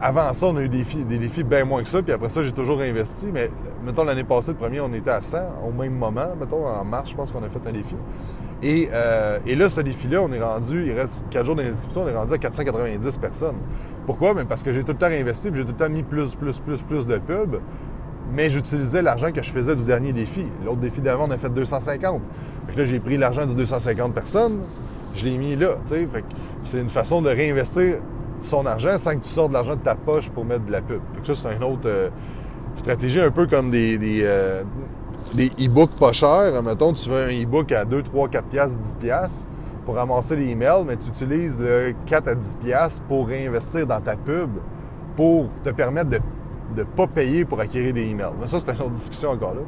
avant 0.00 0.32
ça, 0.32 0.46
on 0.46 0.56
a 0.56 0.62
eu 0.62 0.68
des 0.68 0.78
défis, 0.78 1.04
des 1.04 1.18
défis 1.18 1.42
bien 1.42 1.64
moins 1.64 1.82
que 1.82 1.88
ça. 1.88 2.02
Puis 2.02 2.12
après 2.12 2.28
ça, 2.28 2.42
j'ai 2.42 2.52
toujours 2.52 2.80
investi. 2.80 3.28
Mais 3.32 3.50
mettons, 3.84 4.04
l'année 4.04 4.24
passée, 4.24 4.52
le 4.52 4.58
premier, 4.58 4.80
on 4.80 4.92
était 4.92 5.10
à 5.10 5.20
100 5.20 5.38
au 5.66 5.72
même 5.72 5.94
moment. 5.94 6.28
Mettons, 6.38 6.66
en 6.66 6.84
mars, 6.84 7.10
je 7.10 7.16
pense 7.16 7.30
qu'on 7.30 7.42
a 7.42 7.48
fait 7.48 7.66
un 7.66 7.72
défi. 7.72 7.96
Et, 8.62 8.88
euh, 8.92 9.38
et 9.46 9.54
là, 9.54 9.68
ce 9.68 9.80
défi-là, 9.80 10.22
on 10.22 10.32
est 10.32 10.40
rendu, 10.40 10.86
il 10.86 10.92
reste 10.92 11.26
4 11.30 11.44
jours 11.44 11.56
d'inscription, 11.56 12.02
on 12.04 12.08
est 12.08 12.16
rendu 12.16 12.32
à 12.32 12.38
490 12.38 13.18
personnes. 13.18 13.56
Pourquoi? 14.06 14.34
Bien 14.34 14.44
parce 14.44 14.62
que 14.62 14.72
j'ai 14.72 14.84
tout 14.84 14.92
le 14.92 14.98
temps 14.98 15.08
réinvesti, 15.08 15.50
j'ai 15.52 15.62
tout 15.62 15.72
le 15.72 15.74
temps 15.74 15.88
mis 15.88 16.04
plus, 16.04 16.36
plus, 16.36 16.60
plus, 16.60 16.80
plus 16.80 17.06
de 17.08 17.18
pubs, 17.18 17.60
mais 18.32 18.48
j'utilisais 18.48 19.02
l'argent 19.02 19.32
que 19.32 19.42
je 19.42 19.50
faisais 19.50 19.74
du 19.74 19.84
dernier 19.84 20.12
défi. 20.12 20.46
L'autre 20.64 20.78
défi 20.78 21.00
d'avant, 21.00 21.26
on 21.26 21.30
a 21.32 21.36
fait 21.36 21.50
250. 21.50 22.22
Fait 22.68 22.76
là, 22.76 22.84
j'ai 22.84 23.00
pris 23.00 23.18
l'argent 23.18 23.46
du 23.46 23.56
250 23.56 24.14
personnes, 24.14 24.60
je 25.14 25.24
l'ai 25.24 25.36
mis 25.36 25.56
là, 25.56 25.76
tu 25.86 26.06
que 26.06 26.18
c'est 26.62 26.80
une 26.80 26.88
façon 26.88 27.20
de 27.20 27.30
réinvestir 27.30 27.96
son 28.40 28.64
argent 28.66 28.96
sans 28.98 29.16
que 29.16 29.24
tu 29.24 29.30
sortes 29.30 29.48
de 29.48 29.54
l'argent 29.54 29.74
de 29.74 29.82
ta 29.82 29.94
poche 29.96 30.30
pour 30.30 30.44
mettre 30.44 30.66
de 30.66 30.72
la 30.72 30.82
pub. 30.82 31.00
Que 31.24 31.34
ça, 31.34 31.48
c'est 31.50 31.56
une 31.56 31.64
autre 31.64 31.86
euh, 31.86 32.08
stratégie 32.76 33.20
un 33.20 33.30
peu 33.32 33.46
comme 33.46 33.70
des, 33.70 33.98
des, 33.98 34.20
euh, 34.22 34.62
des 35.34 35.50
e-books 35.58 35.96
pas 35.98 36.12
chers. 36.12 36.62
Mettons, 36.62 36.92
tu 36.92 37.08
veux 37.08 37.24
un 37.24 37.42
e-book 37.42 37.72
à 37.72 37.84
2, 37.84 38.02
3, 38.02 38.28
4 38.28 38.44
piastres, 38.46 38.78
10 38.78 38.94
piastres 39.00 39.48
pour 39.86 39.94
ramasser 39.94 40.34
les 40.34 40.50
emails, 40.50 40.84
mais 40.84 40.96
tu 40.96 41.08
utilises 41.08 41.58
le 41.58 41.94
4 42.06 42.28
à 42.28 42.34
10 42.34 42.56
piastres 42.56 43.02
pour 43.02 43.28
réinvestir 43.28 43.86
dans 43.86 44.00
ta 44.00 44.16
pub 44.16 44.50
pour 45.14 45.48
te 45.62 45.70
permettre 45.70 46.10
de 46.10 46.20
ne 46.76 46.82
pas 46.82 47.06
payer 47.06 47.44
pour 47.44 47.60
acquérir 47.60 47.94
des 47.94 48.02
emails. 48.02 48.32
Mais 48.40 48.48
ça, 48.48 48.58
c'est 48.58 48.72
une 48.72 48.80
autre 48.80 48.90
discussion 48.90 49.30
encore 49.30 49.54
là. 49.54 49.60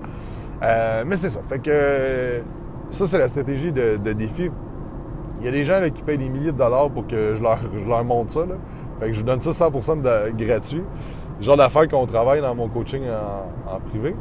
Euh, 0.65 1.05
mais 1.07 1.17
c'est 1.17 1.31
ça. 1.31 1.41
Fait 1.49 1.61
que 1.61 2.43
ça, 2.91 3.07
c'est 3.07 3.19
la 3.19 3.29
stratégie 3.29 3.71
de, 3.71 3.97
défi. 4.13 4.51
Il 5.39 5.47
y 5.47 5.49
a 5.49 5.53
des 5.53 5.65
gens 5.65 5.81
qui 5.95 6.03
payent 6.03 6.19
des 6.19 6.29
milliers 6.29 6.53
de 6.53 6.59
dollars 6.59 6.91
pour 6.91 7.07
que 7.07 7.37
je 7.37 7.43
leur, 7.43 8.05
montre 8.05 8.33
ça. 8.33 8.41
Fait 8.99 9.07
que 9.07 9.13
je 9.13 9.23
donne 9.23 9.39
ça 9.39 9.51
100% 9.51 10.03
de, 10.03 10.45
gratuit. 10.45 10.83
Le 11.39 11.45
genre 11.45 11.57
d'affaires 11.57 11.87
qu'on 11.87 12.07
travaille 12.07 12.41
dans 12.41 12.57
mon 12.57 12.69
coaching 12.69 13.05
en 13.73 13.79
privé. 13.89 14.17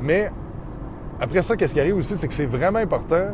Mais 0.00 0.30
après 1.20 1.42
ça, 1.42 1.56
qu'est-ce 1.56 1.74
qui 1.74 1.80
arrive 1.80 1.96
aussi, 1.96 2.16
c'est 2.16 2.28
que 2.28 2.34
c'est 2.34 2.46
vraiment 2.46 2.78
important 2.78 3.32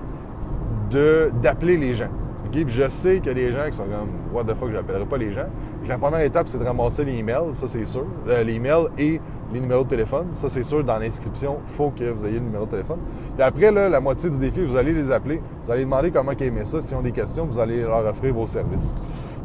d'appeler 1.43 1.77
les 1.77 1.95
gens. 1.95 2.11
Puis 2.51 2.67
je 2.69 2.89
sais 2.91 3.23
a 3.27 3.35
des 3.35 3.51
gens 3.51 3.71
qui 3.71 3.77
sont 3.77 3.85
comme 3.85 4.35
What 4.35 4.45
the 4.45 4.55
fuck, 4.55 4.69
je 4.71 4.75
n'appellerai 4.75 5.07
pas 5.07 5.17
les 5.17 5.33
gens. 5.33 5.47
la 5.87 5.99
première 5.99 6.21
étape, 6.21 6.49
c'est 6.49 6.59
de 6.59 6.65
ramasser 6.65 7.05
les 7.05 7.15
emails, 7.15 7.53
ça 7.53 7.67
c'est 7.67 7.85
sûr. 7.85 8.05
Euh, 8.29 8.45
les 8.45 8.55
emails 8.55 8.89
et 8.99 9.21
les 9.53 9.61
numéros 9.61 9.85
de 9.85 9.89
téléphone. 9.89 10.29
Ça, 10.33 10.49
c'est 10.49 10.63
sûr, 10.63 10.83
dans 10.83 10.99
l'inscription, 10.99 11.59
il 11.67 11.73
faut 11.73 11.91
que 11.91 12.11
vous 12.11 12.27
ayez 12.27 12.39
le 12.39 12.45
numéro 12.45 12.65
de 12.65 12.71
téléphone. 12.71 12.99
Puis 13.35 13.43
après, 13.43 13.71
là, 13.71 13.89
la 13.89 14.01
moitié 14.01 14.31
du 14.31 14.39
défi, 14.39 14.65
vous 14.65 14.77
allez 14.77 14.93
les 14.93 15.11
appeler. 15.11 15.43
Vous 15.65 15.73
allez 15.73 15.85
demander 15.85 16.11
comment 16.11 16.33
ils 16.33 16.43
aimaient 16.45 16.65
ça. 16.65 16.81
S'ils 16.81 16.97
ont 16.97 17.03
des 17.03 17.13
questions, 17.13 17.47
vous 17.47 17.59
allez 17.59 17.83
leur 17.83 18.05
offrir 18.07 18.35
vos 18.35 18.47
services. 18.47 18.95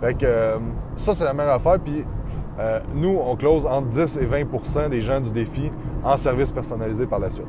Fait 0.01 0.13
que 0.13 0.25
euh, 0.25 0.57
ça, 0.95 1.13
c'est 1.13 1.25
la 1.25 1.33
meilleure 1.33 1.55
affaire. 1.55 1.79
Puis 1.79 2.05
euh, 2.59 2.79
nous, 2.95 3.19
on 3.21 3.35
close 3.35 3.65
entre 3.65 3.87
10 3.87 4.17
et 4.17 4.25
20% 4.25 4.89
des 4.89 5.01
gens 5.01 5.19
du 5.19 5.31
défi 5.31 5.71
en 6.03 6.17
service 6.17 6.51
personnalisé 6.51 7.05
par 7.05 7.19
la 7.19 7.29
suite. 7.29 7.47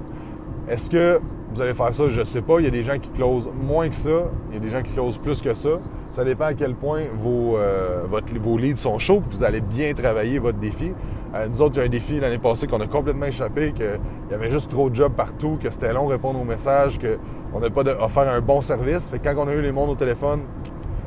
Est-ce 0.68 0.90
que 0.90 1.20
vous 1.58 1.64
allez 1.64 1.74
faire 1.74 1.92
ça? 1.92 2.08
Je 2.08 2.20
ne 2.20 2.24
sais 2.24 2.40
pas. 2.40 2.60
Il 2.60 2.64
y 2.64 2.68
a 2.68 2.70
des 2.70 2.84
gens 2.84 2.98
qui 3.00 3.10
closent 3.10 3.48
moins 3.60 3.88
que 3.88 3.96
ça. 3.96 4.30
Il 4.48 4.54
y 4.54 4.56
a 4.58 4.60
des 4.60 4.68
gens 4.68 4.80
qui 4.80 4.92
closent 4.92 5.18
plus 5.18 5.42
que 5.42 5.54
ça. 5.54 5.70
Ça 6.12 6.22
dépend 6.24 6.44
à 6.44 6.54
quel 6.54 6.76
point 6.76 7.02
vos, 7.20 7.56
euh, 7.56 8.04
vos 8.40 8.56
leads 8.56 8.76
sont 8.76 9.00
chauds 9.00 9.20
que 9.20 9.34
vous 9.34 9.42
allez 9.42 9.60
bien 9.60 9.92
travailler 9.92 10.38
votre 10.38 10.58
défi. 10.58 10.92
Euh, 11.34 11.48
nous 11.48 11.60
autres, 11.60 11.74
il 11.74 11.78
y 11.78 11.82
a 11.82 11.86
un 11.86 11.88
défi 11.88 12.20
l'année 12.20 12.38
passée 12.38 12.68
qu'on 12.68 12.80
a 12.80 12.86
complètement 12.86 13.26
échappé, 13.26 13.72
qu'il 13.72 13.98
y 14.30 14.34
avait 14.34 14.50
juste 14.50 14.70
trop 14.70 14.88
de 14.88 14.94
jobs 14.94 15.12
partout, 15.12 15.58
que 15.60 15.68
c'était 15.68 15.92
long 15.92 16.06
de 16.06 16.12
répondre 16.12 16.40
aux 16.40 16.44
messages, 16.44 17.00
qu'on 17.00 17.58
n'a 17.58 17.70
pas 17.70 17.82
offert 18.04 18.28
un 18.28 18.40
bon 18.40 18.60
service. 18.60 19.10
Fait 19.10 19.18
que 19.18 19.24
quand 19.24 19.44
on 19.44 19.48
a 19.48 19.52
eu 19.52 19.60
les 19.60 19.72
mondes 19.72 19.90
au 19.90 19.96
téléphone, 19.96 20.42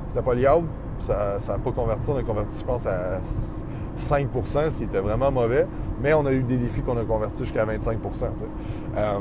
c'était 0.08 0.22
pas 0.22 0.36
liable. 0.36 0.68
Ça 1.00 1.38
n'a 1.48 1.60
pas 1.60 1.72
converti. 1.72 2.12
On 2.12 2.18
a 2.18 2.24
converti, 2.24 2.60
je 2.60 2.66
pense, 2.66 2.86
à 2.86 3.22
5 4.02 4.28
ce 4.44 4.78
qui 4.78 4.84
était 4.84 5.00
vraiment 5.00 5.32
mauvais. 5.32 5.66
Mais 6.02 6.14
on 6.14 6.26
a 6.26 6.32
eu 6.34 6.44
des 6.44 6.58
défis 6.58 6.82
qu'on 6.82 6.98
a 6.98 7.04
convertis 7.04 7.44
jusqu'à 7.44 7.64
25 7.64 8.00
euh, 8.98 9.20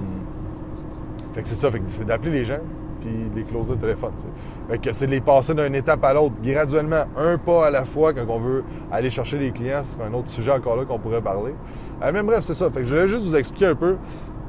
Fait 1.34 1.42
que 1.42 1.48
c'est 1.48 1.54
ça, 1.54 1.70
fait 1.70 1.78
que 1.78 1.84
c'est 1.88 2.04
d'appeler 2.04 2.32
les 2.32 2.44
gens 2.44 2.60
puis 3.00 3.30
de 3.30 3.34
les 3.34 3.44
closer 3.44 3.72
au 3.72 3.76
téléphone. 3.76 4.12
Fait 4.68 4.78
que 4.78 4.92
c'est 4.92 5.06
de 5.06 5.12
les 5.12 5.22
passer 5.22 5.54
d'une 5.54 5.74
étape 5.74 6.04
à 6.04 6.12
l'autre, 6.12 6.34
graduellement, 6.42 7.04
un 7.16 7.38
pas 7.38 7.68
à 7.68 7.70
la 7.70 7.86
fois 7.86 8.12
quand 8.12 8.26
on 8.28 8.38
veut 8.38 8.62
aller 8.92 9.08
chercher 9.08 9.38
les 9.38 9.52
clients. 9.52 9.80
C'est 9.82 10.02
un 10.02 10.12
autre 10.12 10.28
sujet 10.28 10.50
encore 10.50 10.76
là 10.76 10.84
qu'on 10.84 10.98
pourrait 10.98 11.22
parler. 11.22 11.54
Euh, 12.02 12.10
mais 12.12 12.22
bref, 12.22 12.40
c'est 12.42 12.52
ça. 12.52 12.70
Fait 12.70 12.80
que 12.80 12.84
je 12.84 12.94
voulais 12.94 13.08
juste 13.08 13.24
vous 13.24 13.36
expliquer 13.36 13.66
un 13.66 13.74
peu 13.74 13.96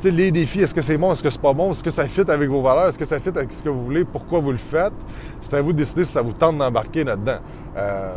les 0.10 0.32
défis, 0.32 0.62
est-ce 0.62 0.74
que 0.74 0.82
c'est 0.82 0.98
bon, 0.98 1.12
est-ce 1.12 1.22
que 1.22 1.30
c'est 1.30 1.41
pas 1.41 1.54
bon, 1.54 1.72
est-ce 1.72 1.84
que 1.84 1.91
ça 1.91 2.08
fit 2.08 2.30
avec 2.30 2.50
vos 2.50 2.62
valeurs, 2.62 2.88
est-ce 2.88 2.98
que 2.98 3.06
ça 3.06 3.20
fit 3.20 3.30
avec 3.30 3.52
ce 3.52 3.62
que 3.62 3.70
vous 3.70 3.84
voulez, 3.84 4.06
pourquoi 4.06 4.39
vous 4.39 4.52
le 4.52 4.58
faites? 4.58 4.94
C'est 5.39 5.54
à 5.54 5.62
vous 5.62 5.74
de 5.74 5.78
décider 5.78 6.04
si 6.04 6.12
ça 6.12 6.22
vous 6.22 6.34
tente 6.34 6.58
d'embarquer 6.58 7.04
là-dedans. 7.04 7.39
Euh, 7.78 8.13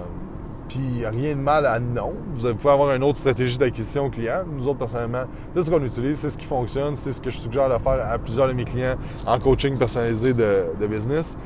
puis 0.68 1.04
rien 1.06 1.34
de 1.34 1.40
mal 1.40 1.66
à 1.66 1.78
non. 1.78 2.12
Vous 2.34 2.54
pouvez 2.54 2.72
avoir 2.72 2.94
une 2.94 3.02
autre 3.02 3.18
stratégie 3.18 3.58
d'acquisition 3.58 4.10
client. 4.10 4.44
Nous 4.50 4.66
autres, 4.66 4.78
personnellement, 4.78 5.24
c'est 5.54 5.62
ce 5.62 5.70
qu'on 5.70 5.82
utilise, 5.82 6.18
c'est 6.18 6.30
ce 6.30 6.38
qui 6.38 6.46
fonctionne, 6.46 6.96
c'est 6.96 7.12
ce 7.12 7.20
que 7.20 7.30
je 7.30 7.38
suggère 7.38 7.68
de 7.68 7.82
faire 7.82 8.06
à 8.10 8.18
plusieurs 8.18 8.48
de 8.48 8.52
mes 8.52 8.64
clients 8.64 8.96
en 9.26 9.38
coaching 9.38 9.78
personnalisé 9.78 10.32
de, 10.32 10.86
business. 10.86 11.36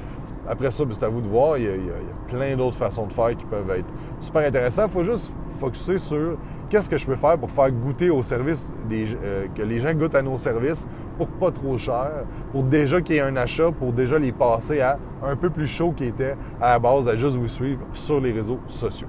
Après 0.49 0.71
ça, 0.71 0.85
ben, 0.85 0.93
c'est 0.93 1.05
à 1.05 1.09
vous 1.09 1.21
de 1.21 1.27
voir. 1.27 1.59
Il 1.59 1.65
y 1.65 1.69
a, 1.69 2.29
plein 2.29 2.57
d'autres 2.57 2.77
façons 2.77 3.07
de 3.07 3.13
faire 3.13 3.37
qui 3.37 3.45
peuvent 3.47 3.71
être 3.71 3.89
super 4.21 4.47
intéressantes. 4.47 4.91
Il 4.91 4.93
faut 4.93 5.05
juste 5.05 5.35
focuser 5.59 5.99
sur 5.99 6.37
qu'est-ce 6.69 6.91
que 6.91 6.99
je 6.99 7.07
peux 7.07 7.17
faire 7.17 7.39
pour 7.39 7.51
faire 7.51 7.71
goûter 7.71 8.11
au 8.11 8.23
service, 8.23 8.73
euh, 8.91 9.47
que 9.55 9.63
les 9.63 9.81
gens 9.81 9.93
goûtent 9.95 10.15
à 10.15 10.23
nos 10.23 10.39
services 10.39 10.87
pour 11.17 11.29
pas 11.29 11.51
trop 11.51 11.77
cher, 11.79 12.11
pour 12.53 12.63
déjà 12.63 13.01
qu'il 13.01 13.17
y 13.17 13.19
ait 13.19 13.23
un 13.23 13.37
achat, 13.37 13.73
pour 13.73 13.93
déjà 13.93 14.19
les 14.19 14.33
passer 14.33 14.81
à 14.81 14.99
un 15.23 15.37
peu 15.37 15.51
plus 15.51 15.67
chaud 15.67 15.93
qu'ils 15.93 16.09
était 16.09 16.37
à 16.61 16.71
la 16.71 16.79
base, 16.79 17.09
à 17.09 17.17
juste 17.17 17.37
vous 17.37 17.49
suivre 17.49 17.81
sur 17.93 18.21
les 18.21 18.33
réseaux 18.33 18.61
sociaux. 18.69 19.09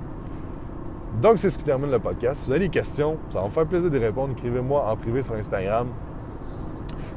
Donc, 1.22 1.38
c'est 1.38 1.50
ce 1.50 1.58
qui 1.58 1.66
termine 1.66 1.92
le 1.92 2.00
podcast. 2.00 2.42
Si 2.42 2.48
vous 2.48 2.54
avez 2.54 2.62
des 2.62 2.70
questions, 2.70 3.18
ça 3.30 3.42
va 3.42 3.48
me 3.48 3.52
faire 3.52 3.66
plaisir 3.66 3.92
de 3.92 4.00
répondre. 4.00 4.32
Écrivez-moi 4.32 4.90
en 4.90 4.96
privé 4.96 5.22
sur 5.22 5.36
Instagram. 5.36 5.88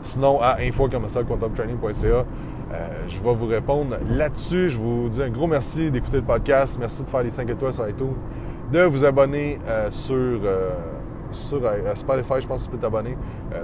Sinon, 0.02 0.40
à 0.40 0.56
info.quantumtraining.ca. 0.60 2.06
Euh, 2.06 2.24
je 3.08 3.20
vais 3.20 3.34
vous 3.34 3.46
répondre 3.46 3.96
là-dessus. 4.10 4.70
Je 4.70 4.78
vous 4.78 5.08
dis 5.08 5.22
un 5.22 5.28
gros 5.28 5.46
merci 5.46 5.90
d'écouter 5.90 6.16
le 6.16 6.24
podcast. 6.24 6.76
Merci 6.80 7.04
de 7.04 7.10
faire 7.10 7.22
les 7.22 7.30
5 7.30 7.48
étoiles 7.48 7.72
sur 7.72 7.88
iTunes. 7.88 8.14
De 8.72 8.82
vous 8.84 9.04
abonner 9.04 9.58
euh, 9.68 9.90
sur, 9.90 10.16
euh, 10.16 10.70
sur 11.30 11.60
Spotify, 11.94 12.34
je 12.40 12.46
pense 12.46 12.60
que 12.60 12.64
tu 12.64 12.70
peux 12.70 12.78
t'abonner. 12.78 13.16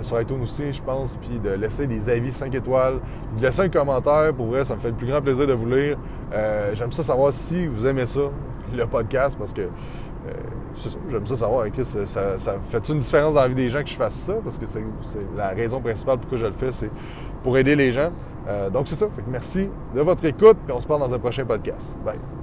sur 0.03 0.21
iTunes 0.21 0.43
aussi, 0.43 0.73
je 0.73 0.83
pense. 0.83 1.17
Puis 1.17 1.39
de 1.39 1.51
laisser 1.51 1.87
des 1.87 2.09
avis 2.09 2.33
5 2.33 2.55
étoiles. 2.55 3.01
de 3.37 3.43
laisser 3.43 3.63
un 3.63 3.69
commentaire. 3.69 4.35
Pour 4.35 4.47
vrai, 4.47 4.65
ça 4.65 4.77
me 4.77 4.81
fait 4.81 4.91
le 4.91 4.95
plus 4.95 5.07
grand 5.07 5.23
plaisir 5.23 5.47
de 5.47 5.55
vous 5.55 5.67
lire. 5.67 5.97
J'aime 6.75 6.93
ça 6.93 7.03
savoir 7.03 7.33
si 7.33 7.67
vous 7.67 7.87
aimez 7.87 8.07
ça, 8.07 8.21
le 8.75 8.87
podcast, 8.87 9.39
parce 9.39 9.53
que 9.53 9.63
j'aime 11.11 11.27
ça 11.27 11.37
savoir, 11.37 11.67
ça, 11.83 12.37
ça, 12.37 12.57
fait 12.69 12.89
une 12.89 12.99
différence 12.99 13.35
dans 13.35 13.41
la 13.41 13.49
vie 13.49 13.55
des 13.55 13.71
gens 13.71 13.83
que 13.83 13.89
je 13.89 13.97
fasse 13.97 14.15
ça? 14.15 14.35
Parce 14.45 14.59
que 14.59 14.67
c'est 14.67 14.83
la 15.37 15.49
raison 15.49 15.81
principale 15.81 16.19
pourquoi 16.19 16.39
je 16.39 16.47
le 16.47 16.53
fais, 16.53 16.71
c'est 16.71 16.91
pour 17.43 17.57
aider 17.57 17.77
les 17.77 17.93
gens. 17.93 18.11
Euh, 18.49 18.71
donc 18.71 18.89
c'est 18.89 18.97
ça. 18.97 19.07
Fait 19.15 19.23
que 19.23 19.31
merci 19.31 19.69
de 19.95 20.01
votre 20.01 20.25
écoute, 20.25 20.57
puis 20.65 20.75
on 20.75 20.81
se 20.81 20.87
parle 20.87 21.01
dans 21.01 21.15
un 21.15 21.19
prochain 21.19 21.45
podcast. 21.45 21.99
Bye. 22.05 22.38